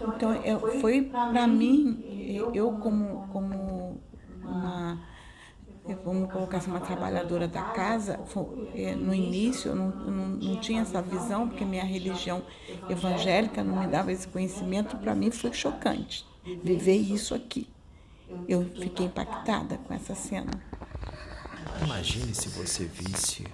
[0.00, 2.02] Então, eu, foi para mim,
[2.52, 4.00] eu como, como
[4.42, 5.11] uma
[6.04, 8.20] vamos colocar assim, uma trabalhadora da casa,
[8.74, 12.42] é, no início eu não, não, não tinha essa visão, porque minha religião
[12.88, 16.24] evangélica não me dava esse conhecimento, para mim foi chocante
[16.62, 17.68] viver isso aqui.
[18.48, 20.50] Eu fiquei impactada com essa cena.
[21.84, 23.46] Imagine se você visse,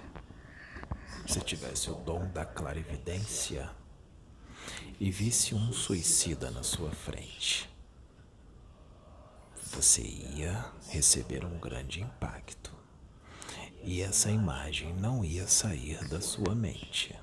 [1.27, 3.69] se tivesse o dom da clarividência
[4.99, 7.68] e visse um suicida na sua frente
[9.71, 12.71] você ia receber um grande impacto.
[13.83, 17.15] E essa imagem não ia sair da sua mente.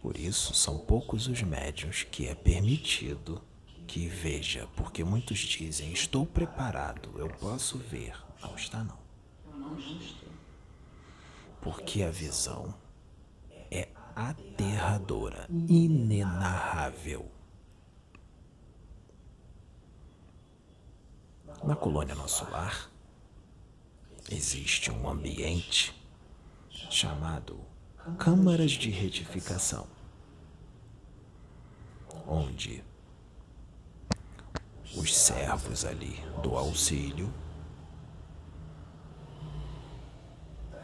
[0.00, 3.42] Por isso, são poucos os médiuns que é permitido
[3.86, 8.16] que veja, porque muitos dizem: Estou preparado, eu posso ver.
[8.42, 8.98] Não está, não.
[11.60, 12.74] Porque a visão
[13.70, 17.30] é aterradora, inenarrável.
[21.64, 22.90] Na colônia Nosso Lar,
[24.30, 25.94] existe um ambiente
[26.90, 27.58] chamado
[28.18, 29.86] Câmaras de Retificação,
[32.26, 32.84] onde
[34.96, 37.32] os servos ali do auxílio,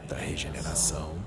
[0.07, 1.23] da regeneração,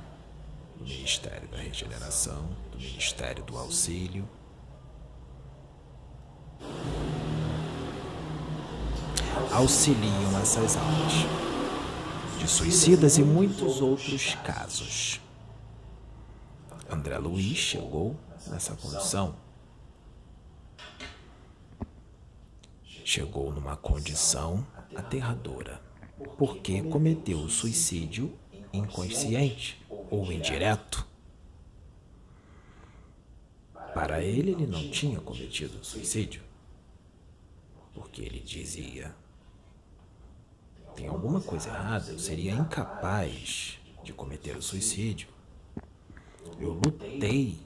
[0.77, 4.29] do Ministério da Regeneração, do Ministério do Auxílio,
[9.53, 11.13] auxiliam essas almas
[12.39, 15.21] de suicidas e muitos outros casos.
[16.89, 19.35] André Luiz chegou nessa condição.
[23.05, 25.81] Chegou numa condição aterradora,
[26.37, 28.37] porque cometeu o suicídio
[28.73, 31.07] inconsciente ou indireto.
[33.95, 36.43] Para ele, ele não tinha cometido suicídio,
[37.97, 39.17] porque ele dizia
[40.95, 45.29] tem alguma coisa errada, eu seria incapaz de cometer o suicídio.
[46.59, 47.59] Eu lutei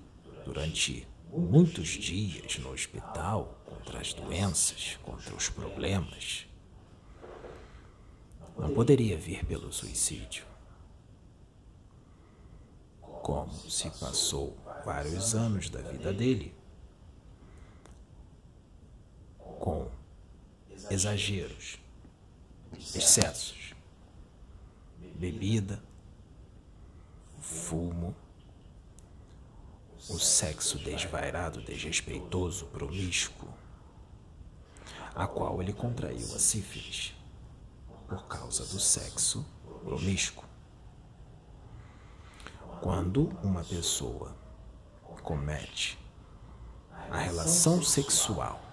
[0.45, 6.47] durante muitos dias no hospital contra as doenças, contra os problemas.
[8.59, 10.45] Não poderia vir pelo suicídio.
[13.01, 16.53] Como se passou vários anos da vida dele
[19.61, 20.00] com
[20.91, 21.79] exageros.
[22.95, 23.75] Excessos,
[25.15, 25.83] bebida,
[27.41, 28.15] fumo,
[30.09, 33.49] o sexo desvairado, desrespeitoso, promíscuo,
[35.15, 37.15] a qual ele contraiu a sífilis
[38.09, 39.45] por causa do sexo
[39.85, 40.45] promíscuo.
[42.81, 44.35] Quando uma pessoa
[45.23, 45.99] comete
[47.11, 48.70] a relação sexual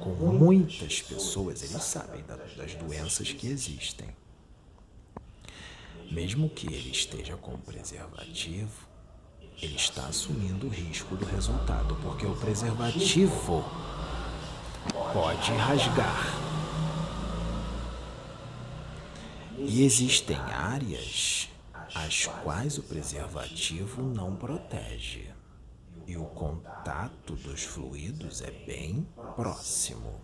[0.00, 2.24] com muitas pessoas, eles sabem
[2.56, 4.08] das doenças que existem.
[6.10, 8.88] Mesmo que ele esteja com preservativo,
[9.60, 13.64] ele está assumindo o risco do resultado, porque o preservativo
[15.12, 16.48] pode rasgar.
[19.58, 21.48] E existem áreas
[21.94, 25.27] as quais o preservativo não protege.
[26.08, 29.06] E o contato dos fluidos é bem
[29.36, 30.18] próximo.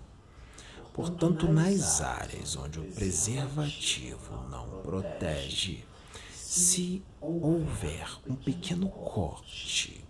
[0.95, 5.85] Portanto, nas áreas onde o preservativo não protege,
[6.32, 10.03] se houver um pequeno corte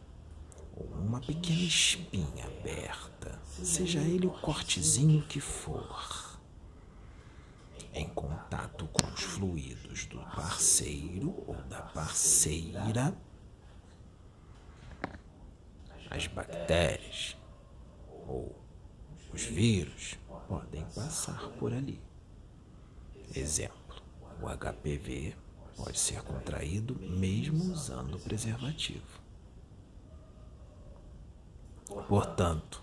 [0.76, 6.38] ou uma pequena espinha aberta, seja ele o cortezinho que for,
[7.92, 13.16] em contato com os fluidos do parceiro ou da parceira,
[16.14, 17.36] as bactérias
[18.26, 18.54] ou
[19.32, 20.16] os vírus
[20.48, 22.00] podem passar por ali.
[23.34, 24.00] Exemplo:
[24.40, 25.34] o HPV
[25.76, 29.22] pode ser contraído mesmo usando preservativo.
[32.08, 32.82] Portanto,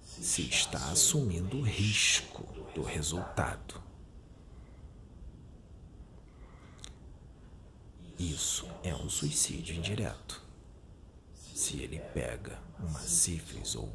[0.00, 2.44] se está assumindo o risco
[2.74, 3.82] do resultado.
[8.18, 10.41] Isso é um suicídio indireto.
[11.54, 13.92] Se ele pega uma sífilis ou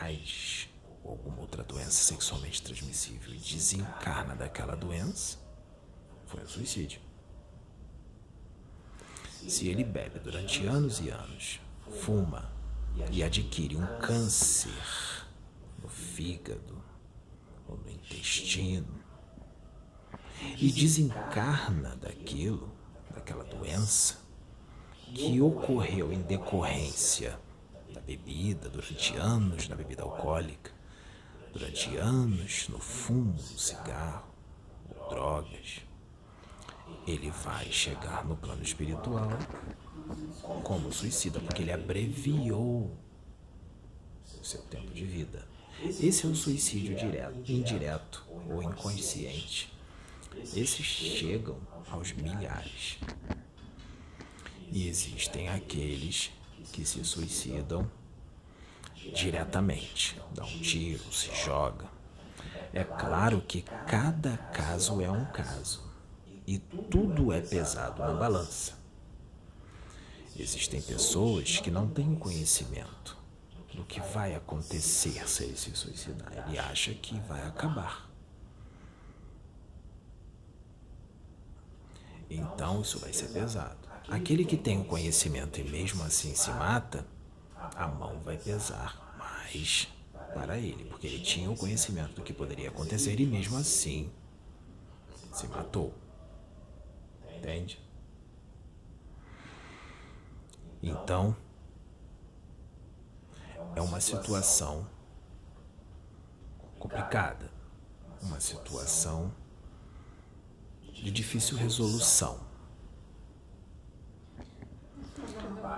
[0.00, 0.68] AIDS
[1.04, 5.38] ou alguma outra doença sexualmente transmissível e desencarna daquela doença,
[6.26, 7.00] foi um suicídio.
[9.46, 11.60] Se ele bebe durante anos e anos,
[12.00, 12.50] fuma
[13.10, 14.72] e adquire um câncer
[15.80, 16.82] no fígado
[17.66, 18.98] ou no intestino
[20.56, 22.72] e desencarna daquilo,
[23.10, 24.27] daquela doença
[25.14, 27.38] que ocorreu em decorrência
[27.92, 30.70] da bebida durante anos na bebida alcoólica,
[31.52, 34.28] durante anos no fumo, no cigarro,
[34.90, 35.82] ou drogas,
[37.06, 39.30] ele vai chegar no plano espiritual
[40.62, 42.90] como suicida, porque ele abreviou
[44.40, 45.46] o seu tempo de vida.
[45.82, 49.72] Esse é o suicídio direto, indireto ou inconsciente.
[50.54, 51.58] Esses chegam
[51.90, 52.98] aos milhares.
[54.70, 56.30] E existem aqueles
[56.72, 57.90] que se suicidam
[59.14, 61.86] diretamente, dá um tiro, se joga.
[62.72, 65.82] É claro que cada caso é um caso
[66.46, 68.78] e tudo é pesado na balança.
[70.36, 73.16] Existem pessoas que não têm conhecimento
[73.74, 76.48] do que vai acontecer se ele se suicidar.
[76.48, 78.08] Ele acha que vai acabar.
[82.30, 83.77] Então isso vai ser pesado.
[84.08, 87.06] Aquele que tem o conhecimento e mesmo assim se mata,
[87.76, 89.86] a mão vai pesar mais
[90.32, 94.10] para ele, porque ele tinha o conhecimento do que poderia acontecer e mesmo assim
[95.30, 95.94] se matou.
[97.36, 97.78] Entende?
[100.82, 101.36] Então,
[103.76, 104.88] é uma situação
[106.78, 107.52] complicada,
[108.22, 109.34] uma situação
[110.94, 112.47] de difícil resolução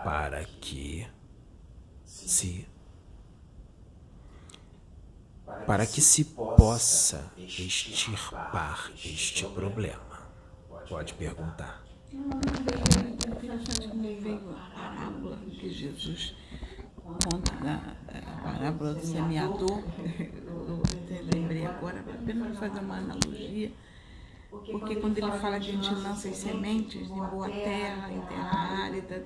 [0.04, 1.06] para que
[2.04, 2.66] se
[5.66, 10.30] para que se possa extirpar este problema.
[10.88, 11.82] Pode perguntar.
[14.50, 16.34] A parábola que Jesus
[17.04, 17.96] conta da
[18.42, 19.82] parábola do semeador.
[21.08, 23.72] Eu lembrei agora, apenas fazer uma analogia.
[24.50, 28.84] Porque quando ele fala que a gente lança as sementes em boa terra, em terra
[28.84, 29.24] árida,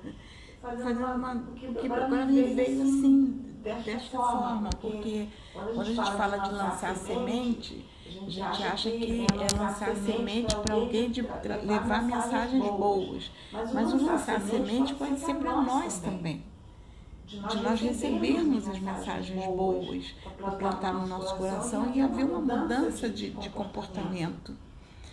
[0.61, 1.35] fazer uma.
[1.35, 7.85] Porque agora me veio assim, desta forma, porque quando a gente fala de lançar semente,
[8.05, 13.31] a gente acha que é lançar semente para alguém de levar mensagens boas.
[13.51, 16.43] Mas o lançar semente pode ser para nós também.
[17.25, 23.09] De nós recebermos as mensagens boas para plantar no nosso coração e haver uma mudança
[23.09, 24.55] de, de comportamento.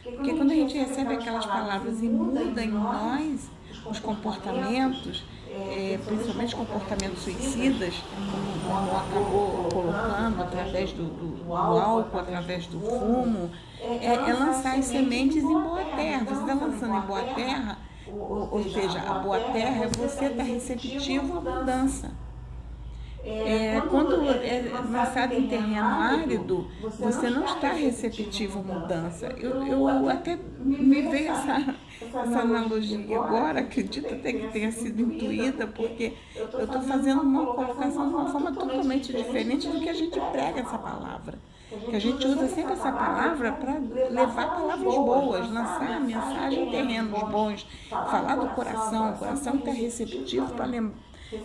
[0.03, 3.49] Porque quando a gente recebe aquelas palavras e muda em nós
[3.87, 7.95] os comportamentos, é, principalmente comportamentos suicidas,
[8.67, 13.51] como, acabou colocando através do, do, do, álcool, através do fumo,
[13.81, 16.25] é, é lançar as sementes em boa terra.
[16.25, 17.79] Você está lançando em boa terra,
[18.09, 22.11] ou, ou seja, a boa terra é você estar receptivo à mudança.
[23.25, 26.69] É, quando é lançado em terreno árido,
[26.99, 29.27] você não está receptivo à mudança.
[29.39, 35.69] Eu, eu até me veio essa, essa analogia agora, acredito até que tenha sido intuída,
[35.69, 40.19] porque eu estou fazendo uma colocação de uma forma totalmente diferente do que a gente
[40.33, 41.39] prega essa palavra.
[41.89, 43.79] Que a gente usa sempre essa palavra para
[44.11, 49.71] levar palavras boas, lançar a mensagem em terrenos bons, falar do coração, o coração está
[49.71, 50.67] receptivo para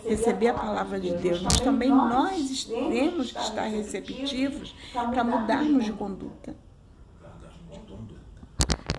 [0.04, 5.92] receber a palavra de Deus, mas também nós temos que estar receptivos para mudarmos de
[5.92, 6.54] conduta.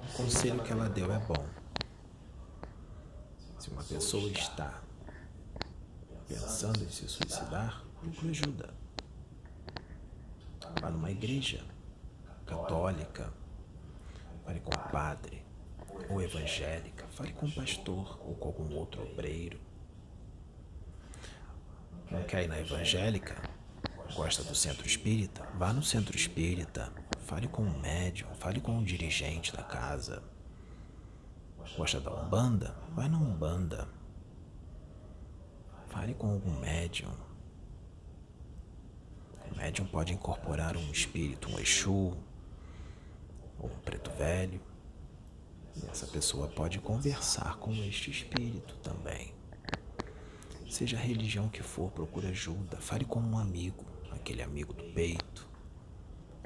[0.03, 1.45] O conselho que ela deu é bom.
[3.57, 4.81] Se uma pessoa está
[6.27, 8.73] pensando em se suicidar, procure ajuda.
[10.81, 11.63] Vá numa igreja
[12.45, 13.33] católica,
[14.45, 15.43] fale com o padre,
[16.09, 19.59] ou evangélica, fale com o pastor ou com algum outro obreiro.
[22.11, 23.35] Não quer ir na evangélica?
[24.15, 25.47] Gosta do centro espírita?
[25.53, 30.23] Vá no centro espírita, fale com um médium, fale com um dirigente da casa.
[31.77, 32.75] Gosta da Umbanda?
[32.95, 33.87] Vai na Umbanda.
[35.89, 37.15] Fale com algum médium.
[39.51, 42.17] O médium pode incorporar um espírito, um Exu,
[43.59, 44.59] ou um preto velho.
[45.75, 49.38] E essa pessoa pode conversar com este espírito também.
[50.69, 52.77] Seja a religião que for, procure ajuda.
[52.77, 55.47] Fale com um amigo, aquele amigo do peito,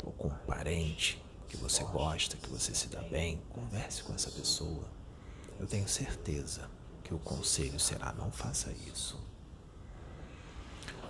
[0.02, 3.42] ou com um parente que você gosta, que você se dá bem.
[3.50, 4.88] Converse com essa pessoa.
[5.60, 6.70] Eu tenho certeza
[7.04, 9.20] que o conselho será: não faça isso.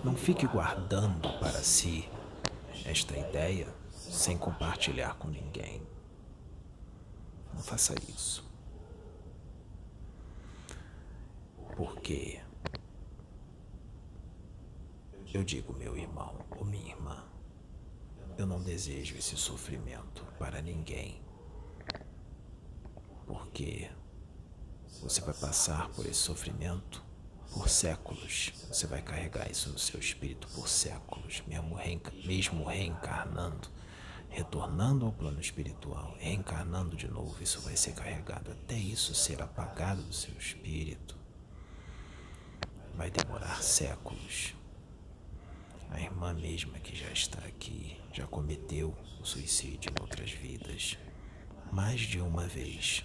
[0.02, 2.08] Não fique guardando para si
[2.84, 5.80] esta ideia sem compartilhar com ninguém.
[7.54, 8.44] Não faça isso.
[11.76, 12.43] Porque
[15.34, 17.24] eu digo, meu irmão ou minha irmã,
[18.38, 21.20] eu não desejo esse sofrimento para ninguém.
[23.26, 23.90] Porque
[25.02, 27.02] você vai passar por esse sofrimento
[27.52, 28.52] por séculos.
[28.68, 33.68] Você vai carregar isso no seu espírito por séculos, mesmo, reenca mesmo reencarnando,
[34.28, 40.00] retornando ao plano espiritual, reencarnando de novo, isso vai ser carregado até isso ser apagado
[40.02, 41.16] do seu espírito.
[42.94, 44.54] Vai demorar séculos.
[45.90, 50.98] A irmã mesma que já está aqui já cometeu o suicídio em outras vidas,
[51.72, 53.04] mais de uma vez.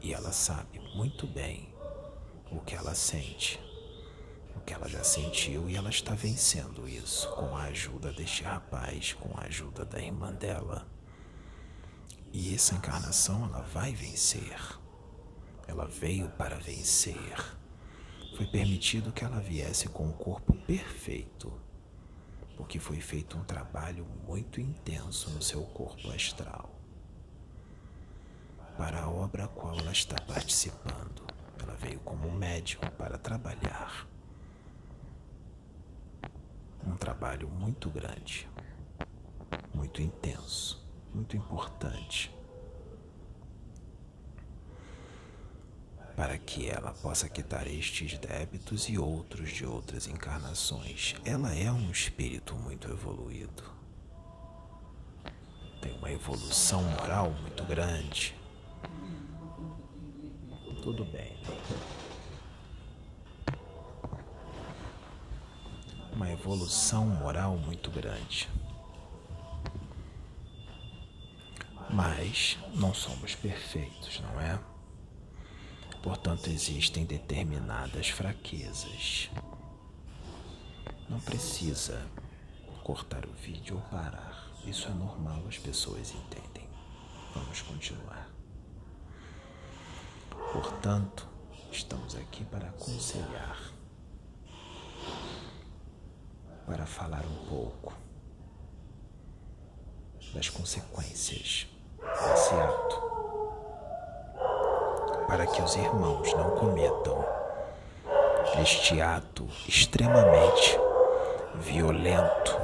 [0.00, 1.72] E ela sabe muito bem
[2.50, 3.58] o que ela sente,
[4.56, 9.12] o que ela já sentiu, e ela está vencendo isso com a ajuda deste rapaz,
[9.14, 10.86] com a ajuda da irmã dela.
[12.32, 14.58] E essa encarnação ela vai vencer.
[15.66, 17.56] Ela veio para vencer.
[18.34, 21.52] Foi permitido que ela viesse com o corpo perfeito,
[22.56, 26.68] porque foi feito um trabalho muito intenso no seu corpo astral.
[28.76, 31.22] Para a obra a qual ela está participando.
[31.62, 34.08] Ela veio como médium para trabalhar.
[36.84, 38.48] Um trabalho muito grande,
[39.72, 42.33] muito intenso, muito importante.
[46.16, 51.14] Para que ela possa quitar estes débitos e outros de outras encarnações.
[51.24, 53.64] Ela é um espírito muito evoluído.
[55.80, 58.34] Tem uma evolução moral muito grande
[60.84, 61.34] tudo bem.
[66.12, 68.50] Uma evolução moral muito grande.
[71.88, 74.60] Mas não somos perfeitos, não é?
[76.04, 79.30] Portanto, existem determinadas fraquezas.
[81.08, 82.06] Não precisa
[82.82, 84.52] cortar o vídeo ou parar.
[84.66, 86.68] Isso é normal, as pessoas entendem.
[87.34, 88.28] Vamos continuar.
[90.52, 91.26] Portanto,
[91.72, 93.72] estamos aqui para aconselhar,
[96.66, 97.94] para falar um pouco
[100.34, 101.66] das consequências
[101.98, 103.03] desse ato,
[105.34, 107.24] para que os irmãos não cometam
[108.62, 110.78] este ato extremamente
[111.56, 112.56] violento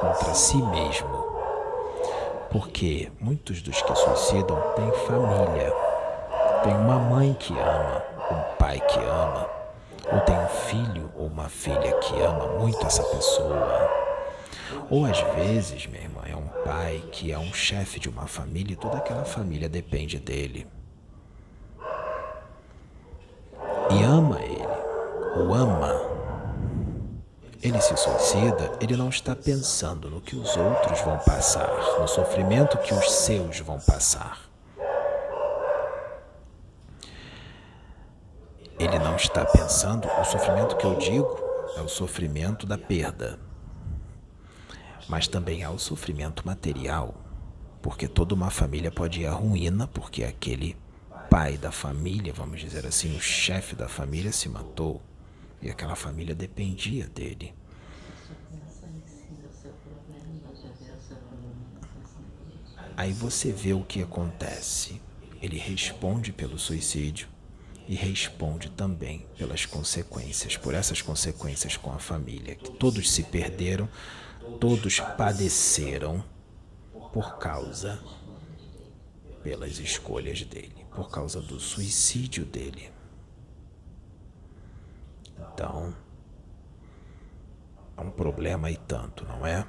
[0.00, 1.26] contra si mesmo
[2.50, 5.70] porque muitos dos que suicidam têm família,
[6.64, 9.46] tem uma mãe que ama, um pai que ama,
[10.14, 14.05] ou tem um filho ou uma filha que ama muito essa pessoa.
[14.90, 18.72] Ou às vezes, minha irmã, é um pai que é um chefe de uma família
[18.72, 20.66] e toda aquela família depende dele.
[23.90, 24.66] E ama ele.
[25.36, 26.16] o ama,
[27.62, 32.78] ele se suicida, ele não está pensando no que os outros vão passar, no sofrimento
[32.78, 34.40] que os seus vão passar.
[38.78, 41.38] Ele não está pensando, o sofrimento que eu digo
[41.76, 43.38] é o sofrimento da perda.
[45.08, 47.14] Mas também há o sofrimento material,
[47.80, 50.76] porque toda uma família pode ir à ruína porque aquele
[51.30, 55.00] pai da família, vamos dizer assim, o chefe da família se matou
[55.60, 57.54] e aquela família dependia dele.
[62.96, 65.00] Aí você vê o que acontece.
[65.42, 67.28] Ele responde pelo suicídio
[67.86, 73.88] e responde também pelas consequências, por essas consequências com a família, que todos se perderam,
[74.60, 76.24] todos padeceram
[77.12, 78.00] por causa
[79.42, 82.92] pelas escolhas dele, por causa do suicídio dele.
[85.38, 85.94] Então,
[87.96, 89.66] é um problema e tanto, não é?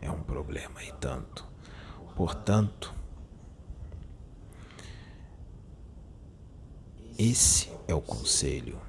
[0.00, 1.46] É um problema e tanto.
[2.14, 2.94] Portanto,
[7.24, 8.80] Esse é o conselho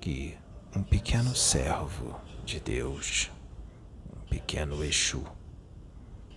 [0.00, 0.36] que
[0.76, 3.28] um pequeno servo de Deus,
[4.30, 5.22] pequeno Exu,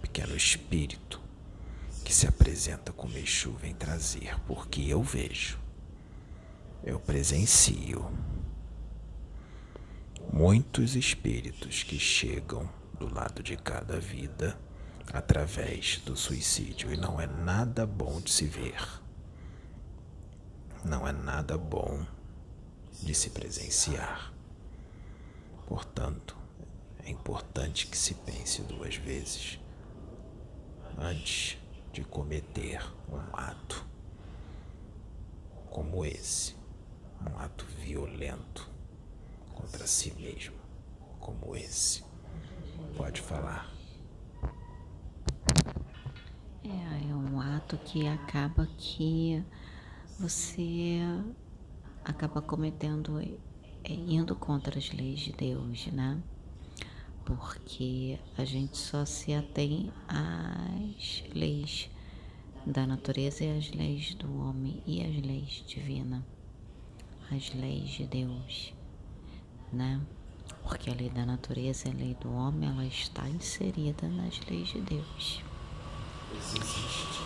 [0.02, 1.22] pequeno espírito
[2.04, 5.58] que se apresenta como Exu vem trazer, porque eu vejo,
[6.84, 8.12] eu presencio
[10.34, 12.70] muitos espíritos que chegam
[13.00, 14.60] do lado de cada vida
[15.14, 19.04] através do suicídio e não é nada bom de se ver
[20.84, 22.06] não é nada bom
[23.02, 24.34] de se presenciar.
[25.66, 26.36] Portanto,
[27.06, 29.60] é importante que se pense duas vezes
[30.98, 31.58] antes
[31.92, 33.86] de cometer um ato
[35.70, 36.56] como esse,
[37.22, 38.70] um ato violento
[39.54, 40.56] contra si mesmo,
[41.20, 42.04] como esse.
[42.96, 43.72] Pode falar.
[46.64, 49.44] É, é um ato que acaba que
[50.20, 51.00] você
[52.06, 53.38] acaba cometendo, é,
[53.92, 56.22] indo contra as leis de Deus, né?
[57.26, 61.90] Porque a gente só se atém às leis
[62.66, 66.22] da natureza e às leis do homem e às leis divinas,
[67.32, 68.74] as leis de Deus,
[69.72, 70.02] né?
[70.64, 74.68] Porque a lei da natureza e a lei do homem, ela está inserida nas leis
[74.68, 75.42] de Deus.
[76.36, 77.24] Existe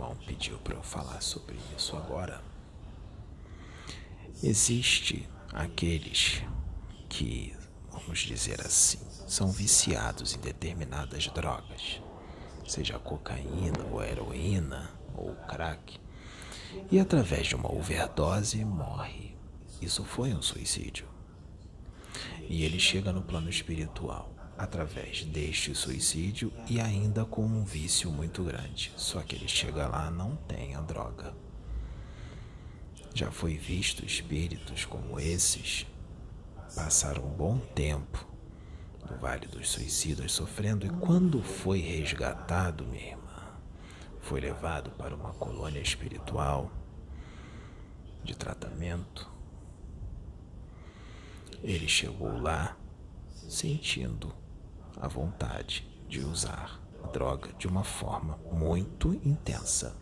[0.00, 2.42] irmão pediu para eu falar sobre isso agora.
[4.42, 6.42] Existe aqueles
[7.10, 7.54] que,
[7.90, 12.00] vamos dizer assim, são viciados em determinadas drogas,
[12.66, 16.00] seja cocaína ou heroína ou crack,
[16.90, 19.36] e através de uma overdose morre.
[19.82, 21.08] Isso foi um suicídio.
[22.48, 28.44] E ele chega no plano espiritual através deste suicídio e ainda com um vício muito
[28.44, 28.92] grande.
[28.96, 31.34] Só que ele chega lá não tem a droga.
[33.14, 35.86] Já foi visto espíritos como esses
[36.74, 38.26] passar um bom tempo
[39.08, 43.58] no Vale dos Suicidas sofrendo e quando foi resgatado, minha irmã,
[44.20, 46.70] foi levado para uma colônia espiritual
[48.22, 49.28] de tratamento.
[51.62, 52.76] Ele chegou lá
[53.48, 54.32] sentindo
[54.96, 59.96] a vontade de usar a droga de uma forma muito intensa.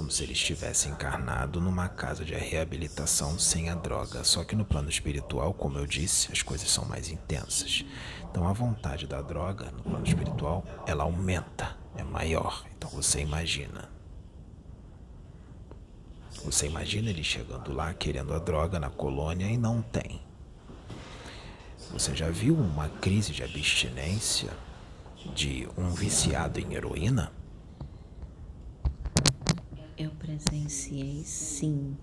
[0.00, 4.24] Como se ele estivesse encarnado numa casa de reabilitação sem a droga.
[4.24, 7.84] Só que no plano espiritual, como eu disse, as coisas são mais intensas.
[8.30, 12.64] Então a vontade da droga no plano espiritual, ela aumenta, é maior.
[12.74, 13.90] Então você imagina
[16.46, 20.22] você imagina ele chegando lá querendo a droga na colônia e não tem.
[21.92, 24.50] Você já viu uma crise de abstinência
[25.34, 27.30] de um viciado em heroína?
[30.00, 31.96] Eu presenciei sim,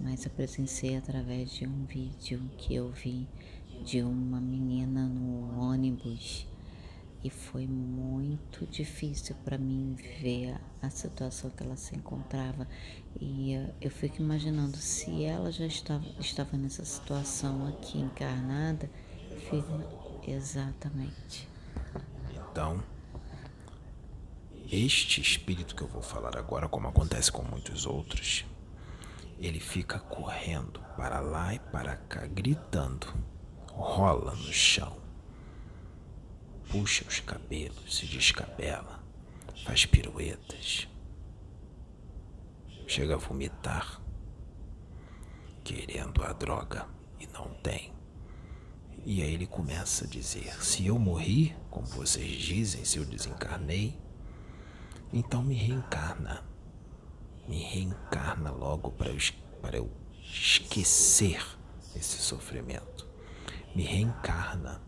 [0.00, 3.28] mas eu presenciei através de um vídeo que eu vi
[3.84, 6.46] de uma menina no ônibus.
[7.24, 12.68] E foi muito difícil para mim ver a situação que ela se encontrava.
[13.20, 18.88] E eu fico imaginando se ela já estava, estava nessa situação aqui encarnada,
[19.48, 19.88] fica
[20.28, 21.48] exatamente.
[22.32, 22.80] Então,
[24.70, 28.44] este espírito que eu vou falar agora, como acontece com muitos outros,
[29.38, 33.06] ele fica correndo para lá e para cá, gritando,
[33.68, 35.06] rola no chão
[36.68, 39.02] puxa os cabelos, se descabela,
[39.64, 40.88] faz piruetas,
[42.86, 44.00] chega a vomitar,
[45.64, 46.86] querendo a droga
[47.20, 47.92] e não tem.
[49.04, 53.98] E aí ele começa a dizer: se eu morri, como vocês dizem, se eu desencarnei,
[55.12, 56.44] então me reencarna.
[57.48, 59.18] Me reencarna logo para eu,
[59.62, 59.90] para eu
[60.20, 61.44] esquecer
[61.94, 63.06] esse sofrimento.
[63.74, 64.80] Me reencarna.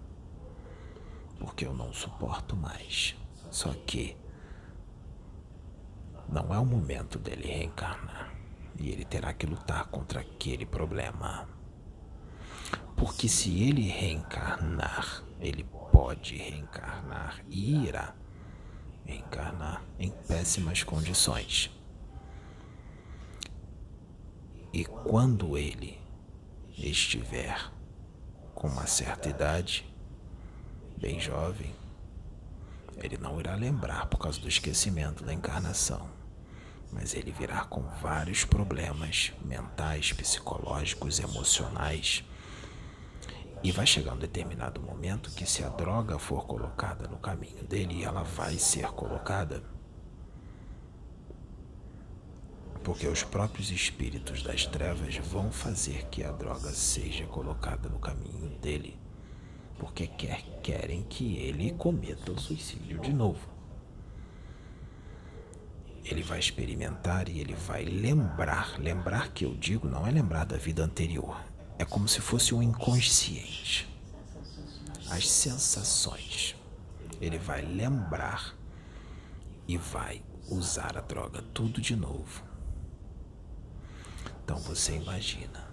[1.39, 3.17] Porque eu não suporto mais.
[3.51, 4.17] Só que
[6.29, 8.35] não é o momento dele reencarnar.
[8.77, 11.49] E ele terá que lutar contra aquele problema.
[12.97, 18.15] Porque se ele reencarnar, ele pode reencarnar e irá
[19.09, 21.71] reencarnar em péssimas condições.
[24.71, 25.99] E quando ele
[26.77, 27.73] estiver
[28.55, 29.85] com uma certa idade,
[30.99, 31.75] bem jovem,
[32.99, 36.11] ele não irá lembrar por causa do esquecimento da encarnação,
[36.93, 42.25] mas ele virá com vários problemas mentais, psicológicos, emocionais.
[43.63, 48.05] E vai chegar um determinado momento que, se a droga for colocada no caminho dele,
[48.05, 49.63] ela vai ser colocada
[52.89, 58.49] porque os próprios espíritos das trevas vão fazer que a droga seja colocada no caminho
[58.63, 58.99] dele,
[59.79, 63.47] porque quer, querem que ele cometa o suicídio de novo.
[66.03, 68.81] Ele vai experimentar e ele vai lembrar.
[68.81, 71.39] Lembrar que eu digo não é lembrar da vida anterior,
[71.79, 73.89] é como se fosse um inconsciente.
[75.09, 76.57] As sensações.
[77.21, 78.55] Ele vai lembrar
[79.67, 82.43] e vai usar a droga tudo de novo.
[84.45, 85.69] Então você imagina.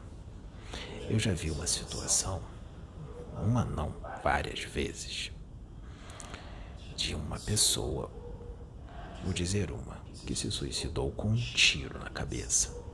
[1.09, 2.41] Eu já vi uma situação,
[3.43, 5.31] uma não, várias vezes,
[6.95, 8.11] de uma pessoa,
[9.23, 12.84] vou dizer uma, que se suicidou com um tiro na cabeça.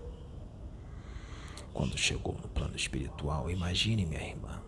[1.74, 4.62] Quando chegou no plano espiritual, imagine, minha irmã,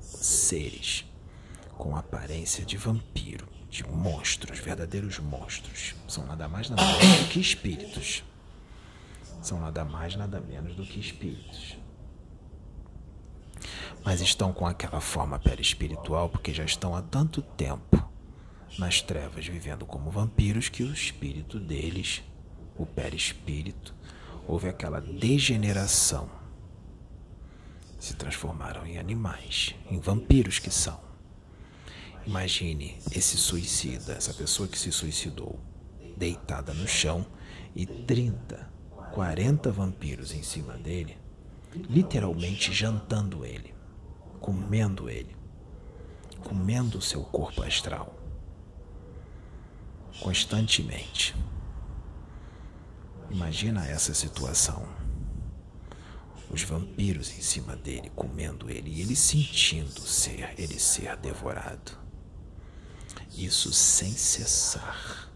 [0.00, 1.04] seres
[1.76, 5.94] com aparência de vampiro, de monstros, verdadeiros monstros.
[6.06, 8.22] São nada mais nada menos que espíritos
[9.42, 11.76] são nada mais, nada menos do que espíritos.
[14.04, 18.02] Mas estão com aquela forma perispiritual porque já estão há tanto tempo
[18.78, 22.22] nas trevas vivendo como vampiros que o espírito deles,
[22.76, 23.94] o perispírito,
[24.46, 26.28] houve aquela degeneração.
[28.00, 31.00] Se transformaram em animais, em vampiros que são.
[32.26, 35.60] Imagine esse suicida, essa pessoa que se suicidou,
[36.16, 37.24] deitada no chão
[37.76, 38.80] e 30
[39.10, 41.18] 40 vampiros em cima dele,
[41.74, 43.74] literalmente jantando ele,
[44.40, 45.36] comendo ele,
[46.44, 48.14] comendo o seu corpo astral,
[50.20, 51.34] constantemente.
[53.30, 54.99] Imagina essa situação.
[56.50, 61.92] Os vampiros em cima dele, comendo ele, e ele sentindo ser, ele ser devorado.
[63.36, 65.30] Isso sem cessar.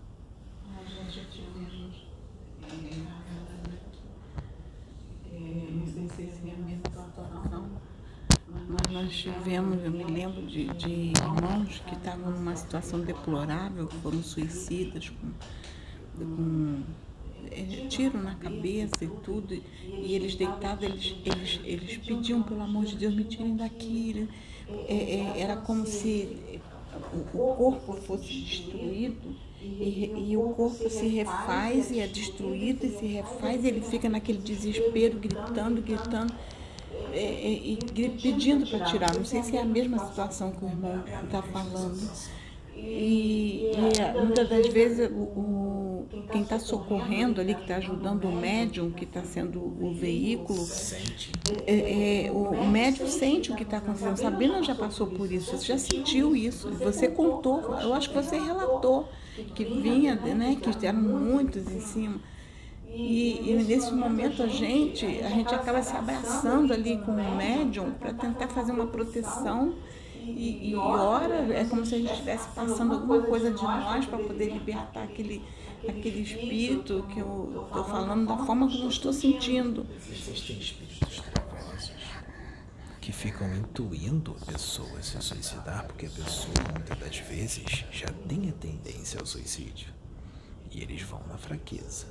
[8.95, 15.11] nós tivemos, eu me lembro de, de irmãos que estavam numa situação deplorável, foram suicidas
[15.11, 15.33] com,
[16.17, 16.83] com
[17.89, 22.97] tiro na cabeça e tudo, e eles deitados, eles, eles, eles pediam, pelo amor de
[22.97, 24.29] Deus, me tirem daqui.
[24.89, 26.61] É, é, era como se
[27.35, 33.07] o corpo fosse destruído e, e, o corpo se refaz e é destruído e se
[33.07, 36.35] refaz, e ele fica naquele desespero, gritando, gritando
[37.13, 37.79] é, é, e
[38.23, 39.15] pedindo para tirar.
[39.15, 42.11] Não sei se é a mesma situação que o irmão está falando.
[42.77, 45.74] E, e, muitas das vezes o, o
[46.31, 50.67] quem está socorrendo ali, que está ajudando o médium, que está sendo o veículo,
[51.67, 54.17] é, é, o, o, médium sente o que está acontecendo.
[54.17, 56.71] Sabina já passou por isso, você já sentiu isso.
[56.71, 59.09] Você contou, eu acho que você relatou
[59.55, 62.21] que vinha, né, que eram muitos em cima.
[62.89, 67.91] E, e, nesse momento a gente, a gente acaba se abraçando ali com o médium
[67.93, 69.75] para tentar fazer uma proteção
[70.27, 74.19] e, e ora é como se a gente estivesse passando alguma coisa de nós para
[74.19, 75.43] poder libertar aquele,
[75.91, 79.87] aquele espírito que eu estou falando da forma como eu estou sentindo.
[80.11, 81.93] Existem espíritos trevosos
[83.01, 88.49] que ficam intuindo a pessoa se suicidar porque a pessoa muitas das vezes já tem
[88.49, 89.93] a tendência ao suicídio
[90.70, 92.07] e eles vão na fraqueza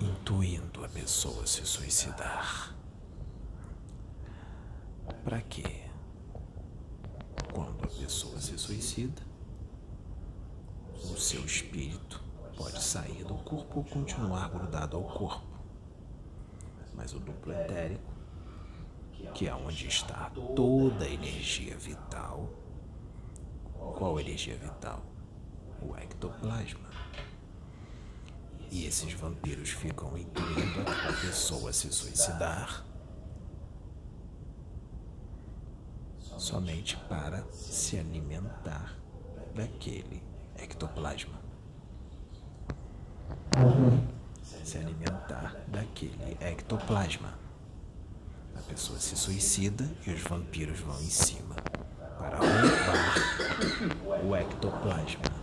[0.00, 2.74] intuindo a pessoa se suicidar.
[5.24, 5.84] Para quê?
[7.52, 9.22] Quando a pessoa se suicida,
[11.16, 12.22] seu espírito
[12.56, 15.46] pode sair do corpo ou continuar grudado ao corpo.
[16.94, 18.12] Mas o duplo etérico,
[19.34, 22.50] que é onde está toda a energia vital,
[23.96, 25.02] qual energia vital?
[25.80, 26.88] O ectoplasma.
[28.70, 32.84] E esses vampiros ficam incluindo a pessoa se suicidar
[36.36, 38.96] somente para se alimentar
[39.54, 40.27] daquele
[40.58, 41.38] ectoplasma.
[44.64, 47.38] Se alimentar daquele ectoplasma.
[48.56, 51.54] A pessoa se suicida e os vampiros vão em cima
[52.18, 55.38] para roubar o ectoplasma.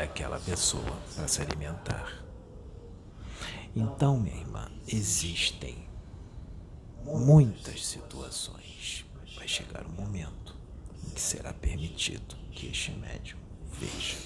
[0.00, 2.24] daquela pessoa para se alimentar.
[3.76, 5.86] Então, minha irmã, existem
[7.04, 9.04] muitas situações.
[9.36, 10.56] Vai chegar um momento
[11.06, 13.38] em que será permitido que este médium
[13.72, 14.18] veja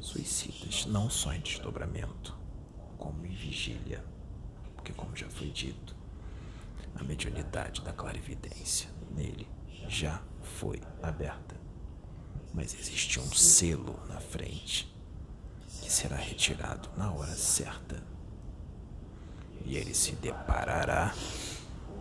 [0.00, 2.36] suicidas, não só em desdobramento,
[2.96, 4.04] como em vigília,
[4.74, 5.96] porque, como já foi dito,
[6.94, 9.48] a mediunidade da clarividência nele
[9.88, 11.56] já foi aberta.
[12.54, 14.94] Mas existe um selo na frente
[15.82, 18.02] que será retirado na hora certa
[19.64, 21.12] e ele se deparará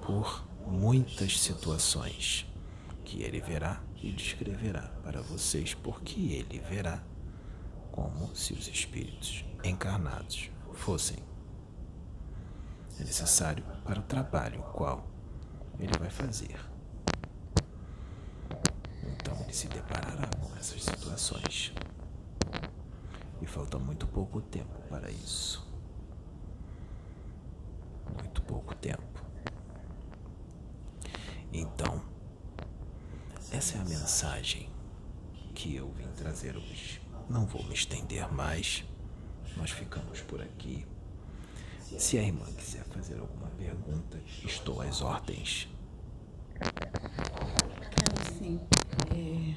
[0.06, 2.46] por muitas situações
[3.04, 7.04] que ele verá e descreverá para vocês, porque ele verá
[7.92, 11.18] como se os espíritos encarnados fossem.
[13.00, 15.06] É necessário para o trabalho qual
[15.80, 16.60] ele vai fazer.
[19.04, 21.74] Então ele se deparará com essas situações.
[23.42, 25.66] E falta muito pouco tempo para isso
[28.22, 29.15] muito pouco tempo.
[31.58, 32.02] Então,
[33.50, 34.68] essa é a mensagem
[35.54, 37.02] que eu vim trazer hoje.
[37.30, 38.84] Não vou me estender mais,
[39.56, 40.86] nós ficamos por aqui.
[41.98, 45.70] Se a irmã quiser fazer alguma pergunta, estou às ordens.
[46.60, 48.60] Quero sim.
[49.16, 49.56] É,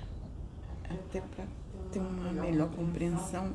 [0.94, 1.48] até para
[1.90, 3.52] ter uma melhor compreensão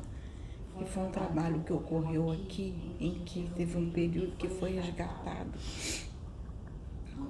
[0.76, 5.58] que foi um trabalho que ocorreu aqui, em que teve um período que foi resgatado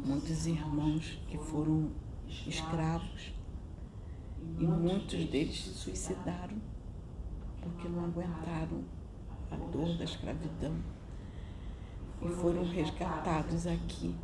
[0.04, 1.90] muitos irmãos que foram
[2.46, 3.32] escravos
[4.58, 6.56] e muitos deles se suicidaram
[7.60, 8.84] porque não aguentaram
[9.50, 10.76] a dor da escravidão
[12.22, 14.14] e foram resgatados aqui.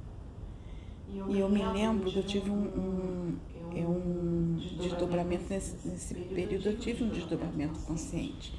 [1.08, 3.38] E eu me lembro que eu tive um, um,
[3.74, 8.52] é um desdobramento nesse, nesse período, eu tive um desdobramento consciente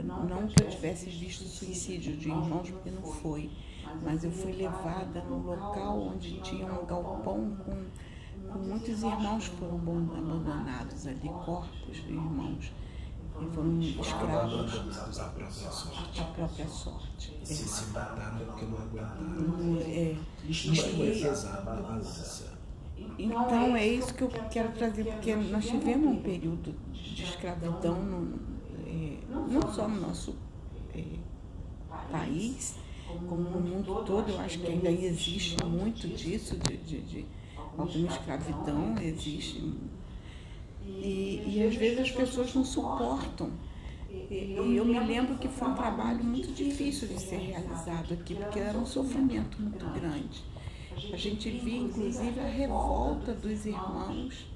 [0.00, 3.50] não que eu tivesse visto suicídio de irmãos, porque não foi,
[4.02, 7.84] mas eu fui levada no local onde tinha um galpão com,
[8.52, 12.72] com muitos irmãos que foram abandonados ali, corpos de irmãos.
[13.40, 16.20] E foram escravos da própria sorte.
[16.20, 17.40] A própria sorte.
[17.42, 19.78] Se se mataram porque não aguentaram.
[19.80, 20.16] É.
[23.18, 28.52] Então é isso que eu quero trazer, porque nós tivemos um período de escravidão no,
[29.48, 30.36] não só no nosso
[30.94, 31.04] é,
[32.10, 32.76] país,
[33.28, 37.26] como no mundo todo, eu acho que ainda existe muito disso, de, de, de
[37.76, 39.62] alguma escravidão existe.
[40.84, 43.50] E, e às vezes as pessoas não suportam.
[44.30, 48.58] E eu me lembro que foi um trabalho muito difícil de ser realizado aqui, porque
[48.58, 50.44] era um sofrimento muito grande.
[51.12, 54.46] A gente via, inclusive, a revolta dos irmãos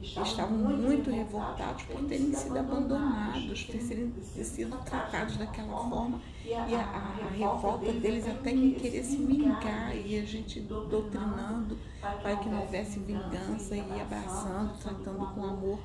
[0.00, 4.12] estavam muito revoltados por terem sido abandonados, por terem
[4.42, 6.20] sido tratados daquela forma.
[6.48, 11.76] E a, a, a, revolta deles até em querer se vingar, e a gente doutrinando
[12.00, 15.78] para que não houvesse vingança, e abraçando, tratando com amor.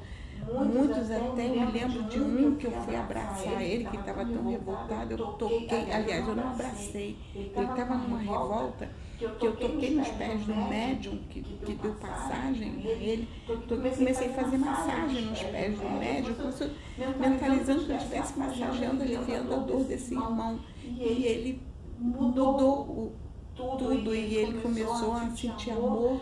[0.52, 4.50] Muitos até, eu me lembro de um que eu fui abraçar ele, que estava tão
[4.50, 10.08] revoltado, eu toquei, aliás, eu não abracei, ele estava numa revolta que eu toquei nos
[10.10, 13.28] pés do médium que, que deu passagem a ele,
[13.68, 16.36] comecei a fazer massagem nos pés do médium,
[17.20, 20.60] mentalizando que eu estivesse massageando, aliviando a dor desse irmão.
[20.84, 21.62] E ele
[21.98, 23.14] mudou
[23.56, 26.22] tudo e ele começou a sentir amor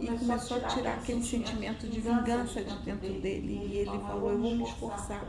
[0.00, 3.66] e começou a tirar aquele sentimento de vingança de dentro dele.
[3.66, 5.24] E ele falou: Eu vou me esforçar.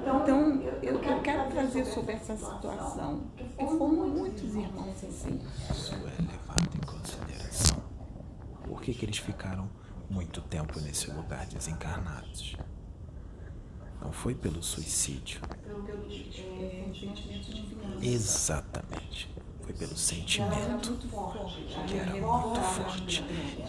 [0.00, 5.40] Então, eu, eu quero trazer sobre essa situação, porque foram muitos irmãos assim.
[5.70, 7.82] Isso é levado em consideração.
[8.64, 9.68] Por que, que eles ficaram
[10.08, 12.56] muito tempo nesse lugar desencarnados?
[14.00, 15.40] Não foi pelo suicídio.
[18.02, 19.34] Exatamente
[19.64, 20.96] foi pelo sentimento
[21.86, 23.24] que era muito forte.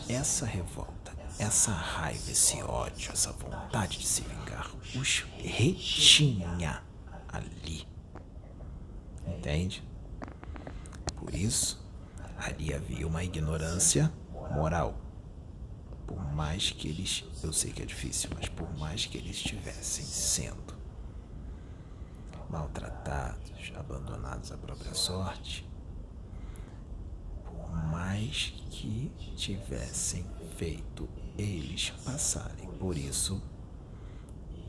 [0.10, 1.06] Essa revolta
[1.38, 6.82] essa raiva, esse ódio, essa vontade de se vingar os retinha
[7.28, 7.86] ali.
[9.28, 9.84] Entende?
[11.16, 11.84] Por isso,
[12.38, 14.12] ali havia uma ignorância
[14.54, 14.98] moral.
[16.08, 20.06] Por mais que eles, eu sei que é difícil, mas por mais que eles estivessem
[20.06, 20.76] sendo
[22.50, 25.68] maltratados, abandonados à própria sorte,
[27.92, 30.26] mais que tivessem
[30.58, 31.08] feito
[31.38, 33.42] eles passarem por isso,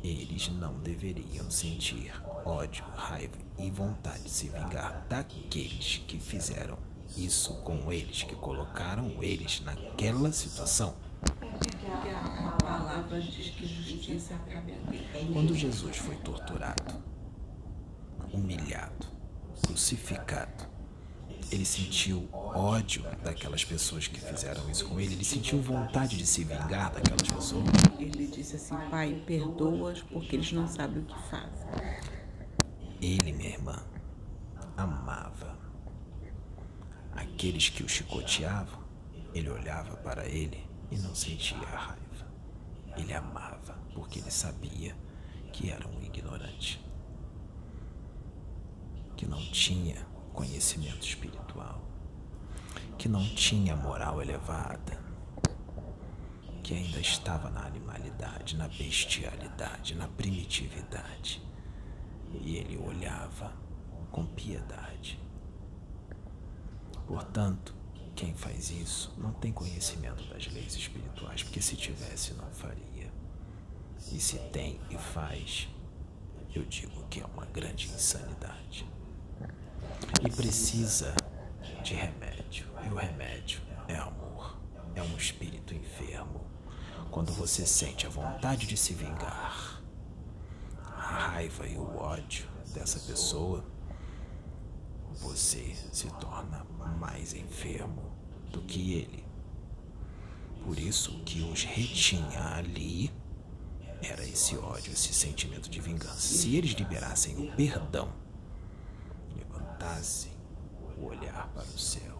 [0.02, 2.12] eles não deveriam sentir
[2.44, 6.78] ódio, raiva e vontade de se vingar daqueles que fizeram
[7.16, 10.94] isso com eles, que colocaram eles naquela situação.
[15.32, 16.94] Quando Jesus foi torturado,
[18.32, 19.06] humilhado,
[19.62, 20.75] crucificado,
[21.50, 26.42] ele sentiu ódio daquelas pessoas que fizeram isso com ele, ele sentiu vontade de se
[26.42, 27.64] vingar daquelas pessoas.
[27.98, 31.68] Ele disse assim: Pai, perdoa-os porque eles não sabem o que fazem.
[33.00, 33.76] Ele, minha irmã,
[34.76, 35.56] amava
[37.14, 38.84] aqueles que o chicoteavam.
[39.34, 42.26] Ele olhava para ele e não sentia raiva.
[42.96, 44.96] Ele amava porque ele sabia
[45.52, 46.82] que era um ignorante,
[49.16, 50.05] que não tinha
[50.36, 51.80] conhecimento espiritual,
[52.98, 55.00] que não tinha moral elevada,
[56.62, 61.42] que ainda estava na animalidade, na bestialidade, na primitividade.
[62.42, 63.52] E ele olhava
[64.12, 65.18] com piedade.
[67.06, 67.74] Portanto,
[68.14, 73.10] quem faz isso não tem conhecimento das leis espirituais, porque se tivesse, não faria.
[74.12, 75.68] E se tem e faz,
[76.54, 78.95] eu digo que é uma grande insanidade
[80.24, 81.14] e precisa
[81.82, 82.66] de remédio.
[82.84, 84.58] E o remédio é amor.
[84.94, 86.44] É um espírito enfermo.
[87.10, 89.82] Quando você sente a vontade de se vingar,
[90.82, 93.64] a raiva e o ódio dessa pessoa,
[95.12, 96.64] você se torna
[96.98, 98.12] mais enfermo
[98.50, 99.24] do que ele.
[100.64, 103.12] Por isso que os retinha ali
[104.02, 106.20] era esse ódio, esse sentimento de vingança.
[106.20, 108.12] Se eles liberassem o perdão,
[110.98, 112.18] o olhar para o céu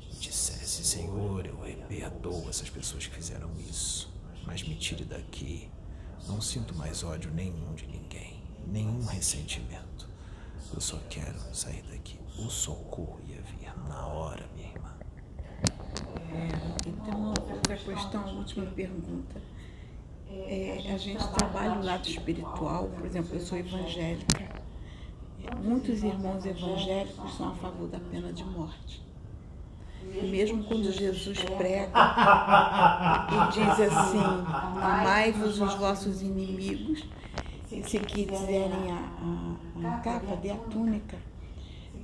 [0.00, 1.56] e dissesse: Senhor, eu
[1.88, 4.12] perdoo essas pessoas que fizeram isso,
[4.46, 5.70] mas me tire daqui.
[6.26, 10.08] Não sinto mais ódio nenhum de ninguém, nenhum ressentimento.
[10.72, 12.18] Eu só quero sair daqui.
[12.38, 14.94] O socorro ia vir na hora, minha irmã.
[16.32, 19.40] É, então, outra questão, última pergunta.
[20.28, 24.65] É, a gente trabalha o lado espiritual, por exemplo, eu sou evangélica
[25.62, 29.02] Muitos irmãos evangélicos são a favor da pena de morte.
[30.22, 31.90] Mesmo quando Jesus prega
[33.32, 34.18] e diz assim:
[34.80, 37.04] Amai-vos os vossos inimigos,
[37.84, 41.18] se quiserem a, a, a capa, dê a túnica.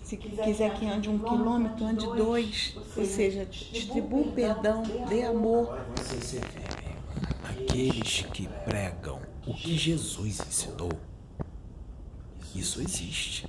[0.03, 2.77] Se quiser que ande um quilômetro, ande dois.
[2.97, 5.79] Ou seja, distribua o perdão, dê amor.
[7.45, 10.91] Aqueles que pregam o que Jesus ensinou
[12.55, 13.47] isso existe.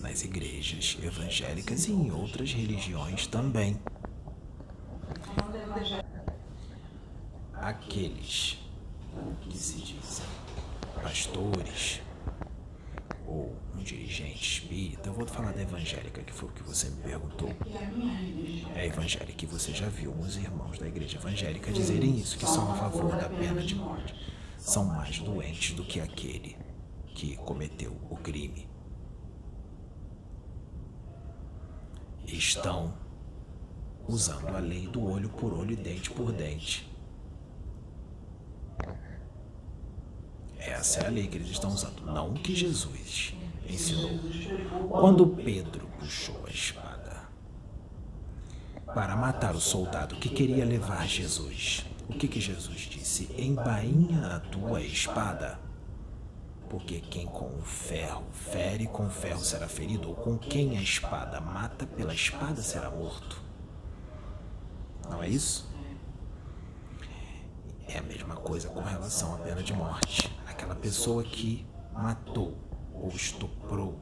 [0.00, 3.80] Nas igrejas evangélicas e em outras religiões também.
[7.54, 8.58] Aqueles
[9.40, 10.26] que se dizem
[11.02, 12.00] pastores
[13.26, 17.02] ou um dirigente espírita, eu vou falar da evangélica, que foi o que você me
[17.02, 17.52] perguntou.
[18.74, 22.70] É evangélica e você já viu os irmãos da igreja evangélica dizerem isso, que são
[22.70, 24.14] a favor da pena de morte.
[24.58, 26.56] São mais doentes do que aquele
[27.16, 28.68] que cometeu o crime.
[32.26, 32.92] Estão
[34.06, 36.92] usando a lei do olho por olho e dente por dente.
[40.58, 43.32] Essa é a lei que eles estão usando, não que Jesus
[43.66, 44.10] ensinou.
[44.90, 47.28] Quando Pedro puxou a espada
[48.94, 53.30] para matar o soldado que queria levar Jesus, o que, que Jesus disse?
[53.38, 55.65] Embainha a tua espada.
[56.68, 60.82] Porque quem com o ferro fere, com o ferro será ferido, ou com quem a
[60.82, 63.40] espada mata, pela espada será morto.
[65.08, 65.70] Não é isso?
[67.88, 70.30] É a mesma coisa com relação à pena de morte.
[70.46, 72.56] Aquela pessoa que matou
[72.92, 74.00] ou estuprou.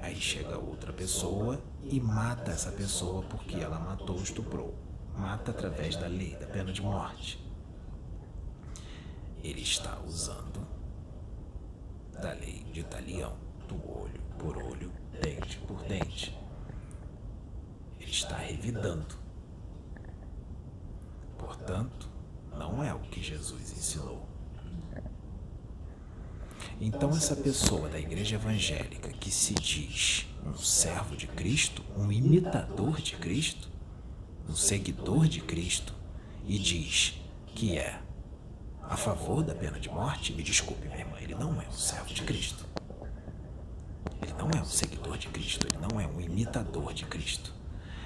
[0.00, 4.74] Aí chega outra pessoa e mata essa pessoa porque ela matou ou estuprou.
[5.16, 7.43] Mata através da lei da pena de morte
[9.44, 10.66] ele está usando
[12.20, 13.36] da lei de talião,
[13.68, 14.90] do olho por olho,
[15.22, 16.36] dente por dente.
[18.00, 19.22] Ele está revidando
[21.44, 22.08] Portanto,
[22.56, 24.26] não é o que Jesus ensinou.
[26.80, 33.00] Então, essa pessoa da igreja evangélica que se diz um servo de Cristo, um imitador
[33.00, 33.68] de Cristo,
[34.48, 35.94] um seguidor de Cristo,
[36.46, 37.20] e diz
[37.54, 38.00] que é
[38.88, 42.12] a favor da pena de morte, me desculpe, minha irmã, ele não é um servo
[42.12, 42.64] de Cristo.
[44.22, 47.52] Ele não é um seguidor de Cristo, ele não é um imitador de Cristo.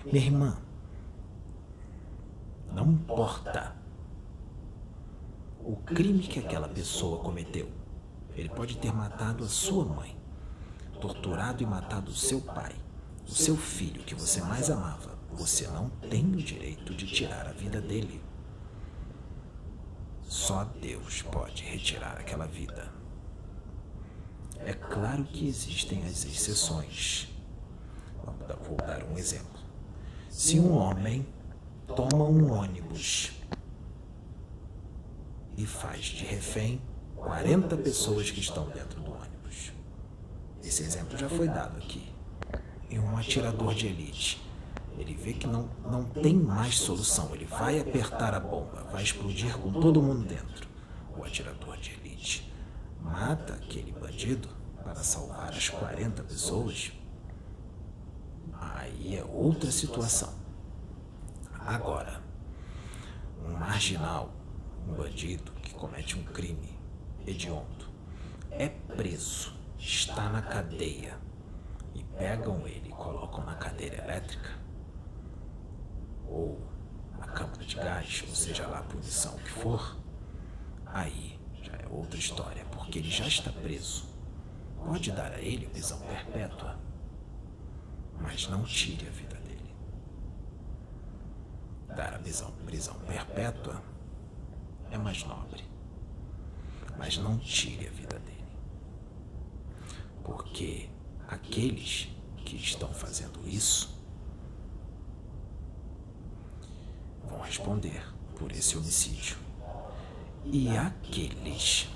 [0.05, 0.59] Minha irmã,
[2.73, 3.77] não importa
[5.61, 7.69] o crime que aquela pessoa cometeu.
[8.35, 10.17] Ele pode ter matado a sua mãe,
[11.01, 12.75] torturado e matado o seu pai,
[13.27, 15.19] o seu filho que você mais amava.
[15.33, 18.23] Você não tem o direito de tirar a vida dele.
[20.29, 22.93] Só Deus pode retirar aquela vida.
[24.59, 27.29] É claro que existem as exceções.
[28.67, 29.59] Vou dar um exemplo.
[30.29, 31.27] Se um homem
[31.87, 33.33] toma um ônibus
[35.57, 36.81] e faz de refém
[37.17, 39.73] 40 pessoas que estão dentro do ônibus.
[40.63, 42.13] Esse exemplo já foi dado aqui.
[42.91, 44.48] E um atirador de elite.
[44.99, 47.33] Ele vê que não, não tem mais solução.
[47.33, 50.69] Ele vai apertar a bomba, vai explodir com todo mundo dentro.
[51.17, 52.53] O atirador de elite
[53.01, 54.49] mata aquele bandido
[54.83, 56.93] para salvar as 40 pessoas.
[58.53, 60.35] Aí é outra situação.
[61.61, 62.21] Agora,
[63.45, 64.33] um marginal,
[64.87, 66.77] um bandido que comete um crime
[67.27, 67.87] hediondo,
[68.51, 71.17] é preso, está na cadeia
[71.95, 74.58] e pegam ele e colocam na cadeira elétrica
[76.29, 76.61] ou
[77.19, 79.97] na câmara de gás, ou seja lá a punição que for,
[80.87, 84.07] aí já é outra história, porque ele já está preso.
[84.85, 86.79] Pode dar a ele prisão perpétua,
[88.21, 89.75] mas não tire a vida dele.
[91.97, 93.83] Dar a prisão, prisão perpétua
[94.91, 95.69] é mais nobre
[96.99, 98.45] mas não tire a vida dele.
[100.25, 100.91] Porque
[101.29, 102.09] aqueles
[102.45, 103.97] que estão fazendo isso
[107.29, 108.03] vão responder
[108.37, 109.37] por esse homicídio.
[110.45, 111.89] E aqueles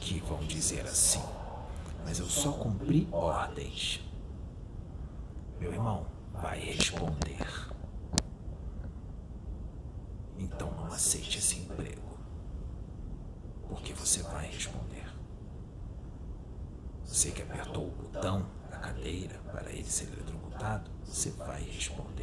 [0.00, 1.22] que vão dizer assim,
[2.04, 4.00] mas eu só cumpri ordens.
[5.60, 7.46] Meu irmão, vai responder.
[10.38, 12.04] Então não aceite esse emprego
[13.74, 15.04] porque você vai responder.
[17.04, 22.13] Você que apertou o botão da cadeira para ele ser eletrocutado, você vai responder.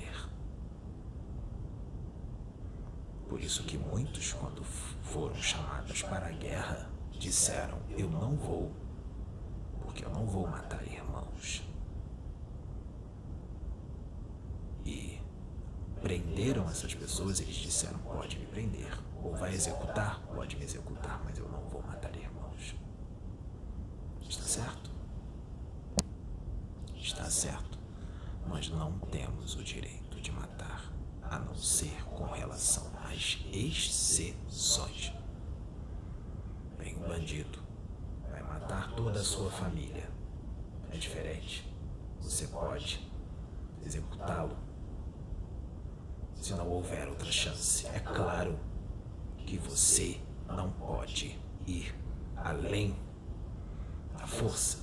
[3.32, 8.69] Por isso que muitos, quando foram chamados para a guerra, disseram: Eu não vou,
[9.82, 11.63] porque eu não vou matar irmãos.
[14.86, 15.17] E
[16.01, 21.38] prenderam essas pessoas, eles disseram: Pode me prender ou vai executar, pode me executar, mas
[21.38, 22.75] eu não vou matar irmãos.
[24.27, 24.91] Está certo?
[26.97, 27.79] Está certo.
[28.45, 30.91] Nós não temos o direito de matar,
[31.23, 35.13] a não ser com relação às exceções.
[36.77, 37.59] Vem um bandido,
[38.29, 40.09] vai matar toda a sua família.
[40.91, 41.70] É diferente.
[42.20, 43.09] Você pode
[43.86, 44.58] executá-lo
[46.36, 47.87] se não houver outra chance.
[47.87, 48.59] É claro
[49.45, 51.93] que você não pode ir
[52.36, 52.95] além
[54.17, 54.79] da força,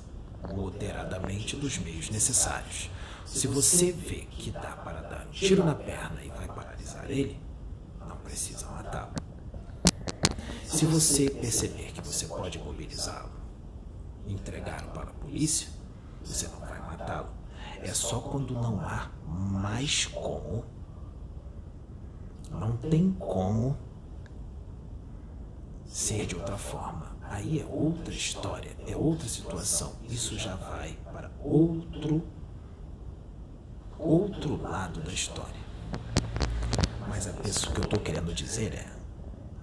[1.69, 2.90] dos meios necessários.
[3.27, 7.39] Se você vê que dá para dar um tiro na perna e vai paralisar ele,
[8.01, 9.12] não precisa matá-lo.
[10.65, 13.31] Se você perceber que você pode mobilizá-lo,
[14.27, 15.69] entregá-lo para a polícia,
[16.24, 17.28] você não vai matá-lo.
[17.82, 20.65] É só quando não há mais como.
[22.51, 23.77] Não tem como
[25.85, 27.18] ser de outra forma.
[27.31, 29.95] Aí é outra história, é outra situação.
[30.09, 32.27] Isso já vai para outro
[33.99, 35.61] outro lado da história.
[37.09, 38.87] Mas a pessoa que eu estou querendo dizer é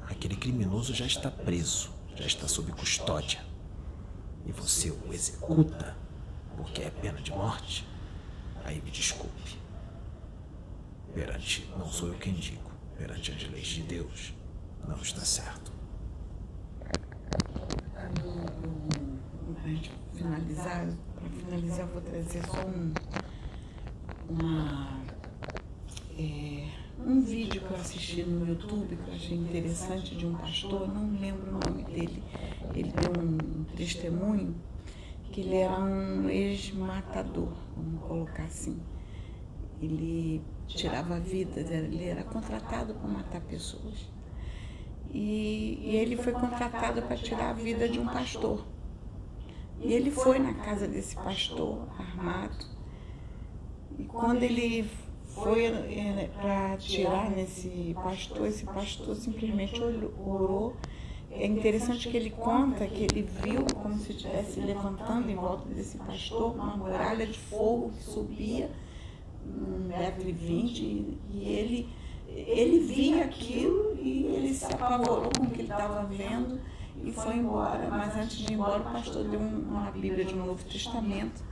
[0.09, 3.43] aquele criminoso já está preso, já está sob custódia.
[4.45, 5.95] E você o executa
[6.57, 7.87] porque é pena de morte.
[8.63, 9.59] Aí me desculpe.
[11.13, 14.33] Perante, não sou eu quem digo, perante as leis de Deus,
[14.87, 15.74] não está certo.
[19.65, 19.73] Para
[20.13, 22.93] finalizar, para finalizar, vou trazer só um,
[24.29, 25.01] uma,
[26.19, 26.67] é,
[27.03, 31.19] um vídeo que eu assisti no YouTube que eu achei interessante de um pastor, não
[31.19, 32.21] lembro o nome dele.
[32.75, 34.53] Ele deu um testemunho
[35.31, 38.79] que ele era um ex-matador, vamos colocar assim.
[39.81, 44.11] Ele tirava vidas, ele era contratado para matar pessoas.
[45.11, 48.74] E, e ele foi contratado para tirar a vida de um pastor.
[49.81, 52.65] E ele foi na casa desse pastor armado.
[53.97, 54.89] E quando ele
[55.27, 60.75] foi é, para tirar nesse pastor, esse pastor simplesmente orou.
[61.31, 65.97] É interessante que ele conta que ele viu como se estivesse levantando em volta desse
[65.97, 68.71] pastor uma muralha de fogo que subia
[69.45, 71.89] um metro e vinte e ele
[72.27, 76.59] ele via aquilo e ele se apavorou com o que ele estava vendo
[77.05, 77.87] e foi embora.
[77.89, 81.43] Mas antes de ir embora, o pastor deu uma Bíblia de um Novo Testamento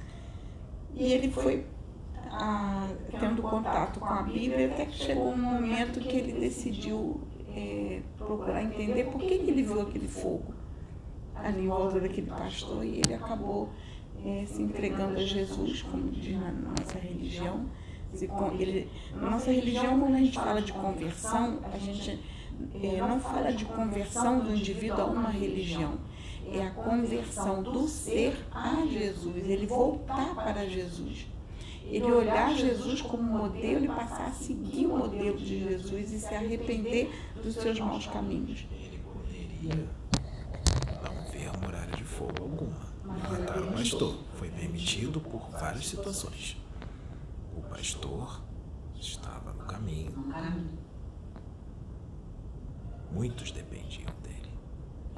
[0.95, 1.65] e ele foi
[2.31, 2.87] a,
[3.19, 7.21] tendo contato com a Bíblia até que chegou um momento que ele decidiu
[7.55, 10.53] é, procurar entender por que, que ele viu aquele fogo
[11.35, 13.69] ali em volta daquele pastor e ele acabou
[14.25, 17.65] é, se entregando a Jesus, como diz na nossa religião
[18.13, 22.19] se, ele, na nossa religião, quando a gente fala de conversão, a gente
[22.81, 25.97] é, não fala de conversão do indivíduo a uma religião.
[26.51, 31.27] É a conversão do ser a Jesus, ele voltar para Jesus.
[31.85, 36.33] Ele olhar Jesus como modelo e passar a seguir o modelo de Jesus e se
[36.33, 37.11] arrepender
[37.41, 38.65] dos seus maus caminhos.
[38.71, 39.87] Ele poderia
[41.03, 44.17] não ver a muralha de fogo alguma, matar o pastor.
[44.35, 46.57] Foi permitido por várias situações
[47.73, 48.39] pastor
[48.99, 50.13] estava no caminho.
[53.13, 54.51] Muitos dependiam dele.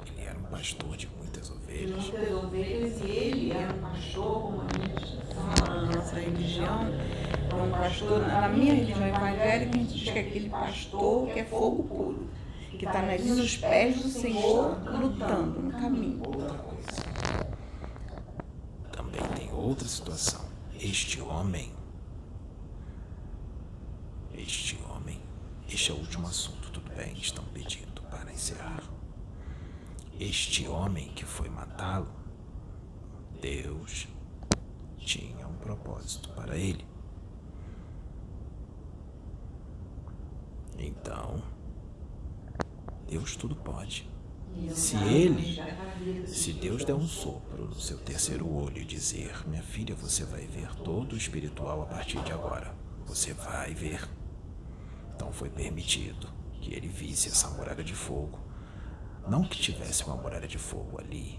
[0.06, 2.04] Ele era um pastor de muitas ovelhas.
[2.04, 6.80] Muitas ovelhas e ele era um pastor, como a gente fala na nossa religião.
[7.54, 11.44] Um pastor, na minha religião evangélica, a gente diz que é aquele pastor que é
[11.44, 12.28] fogo puro,
[12.70, 16.22] que está ali nos pés do Senhor, lutando no caminho.
[16.26, 17.46] Outra coisa.
[18.92, 20.44] Também tem outra situação.
[20.78, 21.72] Este homem
[24.38, 25.20] este homem.
[25.68, 27.14] Este é o último assunto, tudo bem?
[27.14, 27.85] Estão pedindo
[28.36, 28.82] encerrar.
[30.20, 32.10] Este homem que foi matá-lo,
[33.40, 34.06] Deus
[34.98, 36.86] tinha um propósito para ele.
[40.78, 41.42] Então,
[43.08, 44.08] Deus tudo pode.
[44.70, 45.58] Se ele,
[46.26, 50.46] se Deus der um sopro no seu terceiro olho e dizer: Minha filha, você vai
[50.46, 54.08] ver todo o espiritual a partir de agora, você vai ver.
[55.14, 56.35] Então foi permitido
[56.66, 58.40] que ele visse essa muralha de fogo.
[59.28, 61.38] Não que tivesse uma muralha de fogo ali,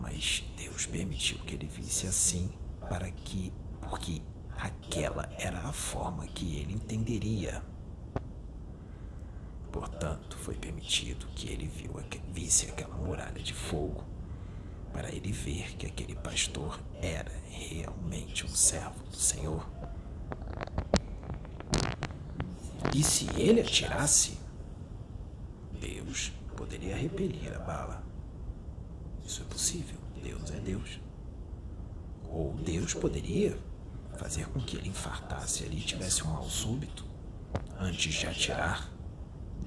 [0.00, 2.48] mas Deus permitiu que ele visse assim
[2.88, 4.22] para que, porque
[4.56, 7.60] aquela era a forma que ele entenderia.
[9.72, 11.94] Portanto, foi permitido que ele viu,
[12.32, 14.04] visse aquela muralha de fogo
[14.92, 19.68] para ele ver que aquele pastor era realmente um servo do Senhor.
[22.94, 24.41] E se ele atirasse,
[27.02, 28.02] repelir a bala.
[29.24, 29.98] Isso é possível.
[30.22, 31.00] Deus é Deus.
[32.28, 33.58] Ou Deus poderia
[34.16, 37.04] fazer com que ele infartasse ali e tivesse um mal súbito
[37.78, 38.88] antes de atirar.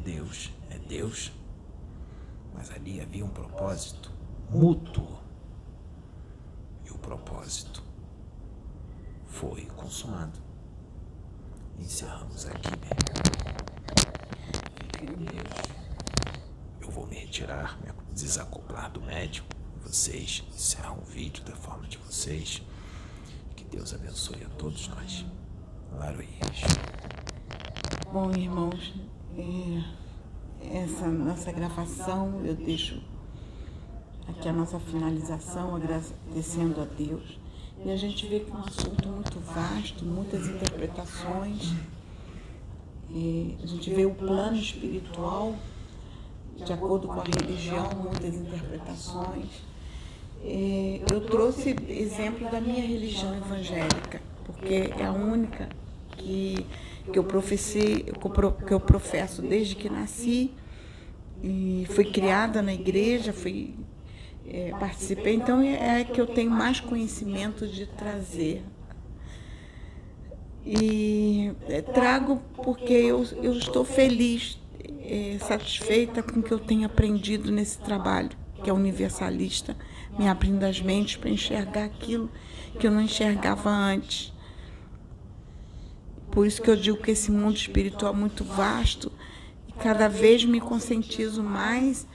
[0.03, 1.31] Deus é Deus.
[2.53, 4.11] Mas ali havia um propósito
[4.49, 5.19] mútuo.
[6.85, 7.83] E o propósito
[9.27, 10.39] foi consumado.
[11.77, 12.89] Encerramos aqui, né?
[15.01, 15.74] Eu
[16.95, 19.43] vou me retirar, me desacoplar do médium.
[19.83, 22.61] Vocês encerram o vídeo da forma de vocês.
[23.53, 25.25] Que Deus abençoe a todos nós.
[25.91, 26.61] Laroias.
[28.13, 28.93] Bom, irmãos,
[29.37, 33.03] é, essa nossa gravação eu deixo
[34.29, 37.37] aqui a nossa finalização, agradecendo a Deus
[37.83, 41.73] e a gente vê que é um assunto muito vasto, muitas interpretações.
[43.09, 45.55] E a gente vê o plano espiritual,
[46.63, 49.49] de acordo com a religião, muitas interpretações.
[50.43, 55.69] E eu trouxe exemplo da minha religião evangélica, porque é a única
[56.09, 56.65] que,
[57.11, 58.05] que, eu, professei,
[58.67, 60.51] que eu professo desde que nasci.
[61.43, 63.75] E fui criada na igreja, fui
[64.47, 68.63] é, participei, então é, é que eu tenho mais conhecimento de trazer.
[70.65, 74.59] E é, trago porque eu, eu estou feliz,
[75.07, 78.31] é, satisfeita com o que eu tenho aprendido nesse trabalho,
[78.63, 79.77] que é universalista,
[80.17, 82.29] me abrindo as mentes para enxergar aquilo
[82.79, 84.33] que eu não enxergava antes.
[86.31, 89.11] Por isso que eu digo que esse mundo espiritual é muito vasto
[89.67, 92.07] e cada vez me conscientizo mais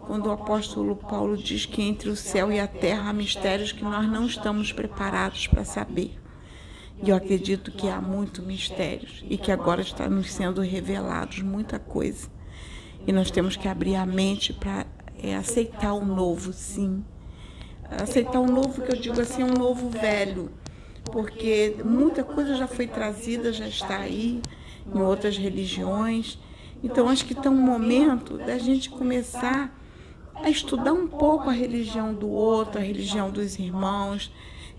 [0.00, 3.84] quando o apóstolo Paulo diz que entre o céu e a terra há mistérios que
[3.84, 6.18] nós não estamos preparados para saber.
[7.02, 11.78] E eu acredito que há muitos mistérios e que agora está nos sendo revelados muita
[11.78, 12.37] coisa.
[13.06, 14.86] E nós temos que abrir a mente para
[15.22, 17.04] é, aceitar o novo, sim.
[17.90, 20.50] Aceitar o novo, que eu digo assim, é um novo velho.
[21.10, 24.42] Porque muita coisa já foi trazida, já está aí,
[24.94, 26.38] em outras religiões.
[26.82, 29.74] Então, acho que está um momento da gente começar
[30.34, 34.30] a estudar um pouco a religião do outro, a religião dos irmãos,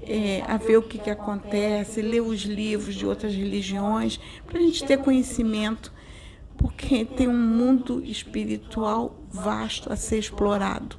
[0.01, 4.61] é, a ver o que, que acontece, ler os livros de outras religiões, para a
[4.61, 5.91] gente ter conhecimento,
[6.59, 10.97] porque tem um mundo espiritual vasto a ser explorado,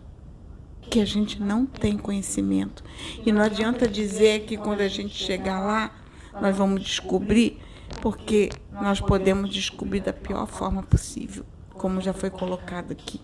[0.80, 2.82] que a gente não tem conhecimento.
[3.26, 5.92] E não adianta dizer que quando a gente chegar lá,
[6.40, 7.58] nós vamos descobrir,
[8.00, 13.20] porque nós podemos descobrir da pior forma possível, como já foi colocado aqui.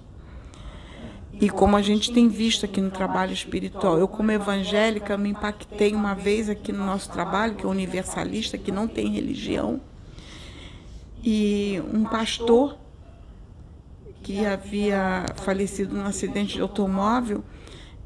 [1.40, 5.94] E como a gente tem visto aqui no trabalho espiritual, eu como evangélica me impactei
[5.94, 9.80] uma vez aqui no nosso trabalho, que é universalista, que não tem religião,
[11.26, 12.78] e um pastor
[14.22, 17.42] que havia falecido num acidente de automóvel,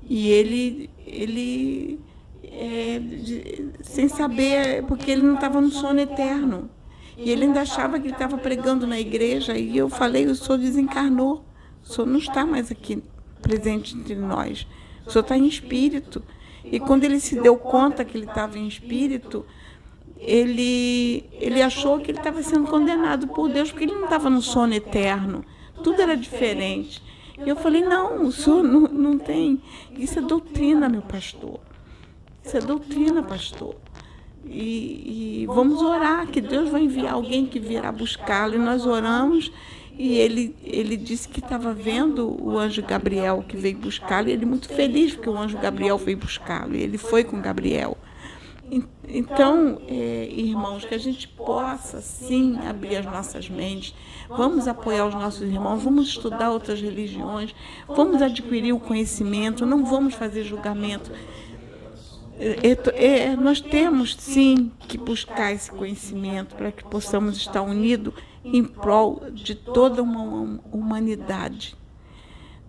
[0.08, 2.00] e ele, ele
[2.42, 2.98] é,
[3.82, 6.70] sem saber, porque ele não estava no sono eterno.
[7.18, 10.56] E ele ainda achava que ele estava pregando na igreja, e eu falei, o senhor
[10.56, 11.44] desencarnou,
[11.84, 13.02] o senhor não está mais aqui
[13.42, 14.66] presente entre nós.
[15.06, 16.22] O Senhor está em espírito.
[16.64, 19.44] E quando ele se deu conta que ele estava em espírito,
[20.20, 24.42] ele, ele achou que ele estava sendo condenado por Deus, porque ele não estava no
[24.42, 25.44] sono eterno.
[25.82, 27.02] Tudo era diferente.
[27.44, 29.62] E eu falei, não, o senhor não, não tem.
[29.96, 31.58] Isso é doutrina, meu pastor.
[32.44, 33.74] Isso é doutrina, pastor.
[34.44, 38.54] E, e vamos orar, que Deus vai enviar alguém que virá buscá-lo.
[38.54, 39.50] E nós oramos
[40.00, 44.46] e ele, ele disse que estava vendo o anjo Gabriel que veio buscá-lo, e ele
[44.46, 47.98] muito feliz porque o anjo Gabriel veio buscá-lo, e ele foi com Gabriel.
[49.08, 53.92] Então, é, irmãos, que a gente possa sim abrir as nossas mentes,
[54.28, 57.52] vamos apoiar os nossos irmãos, vamos estudar outras religiões,
[57.88, 61.10] vamos adquirir o conhecimento, não vamos fazer julgamento.
[62.38, 68.14] É, é, é nós temos sim que buscar esse conhecimento para que possamos estar unidos
[68.44, 71.76] em prol de toda uma humanidade.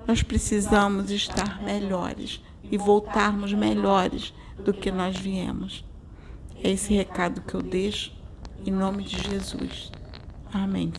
[0.07, 5.85] Nós precisamos estar melhores e voltarmos melhores do que nós viemos.
[6.63, 8.13] É esse recado que eu deixo
[8.65, 9.91] em nome de Jesus.
[10.53, 10.93] Amém.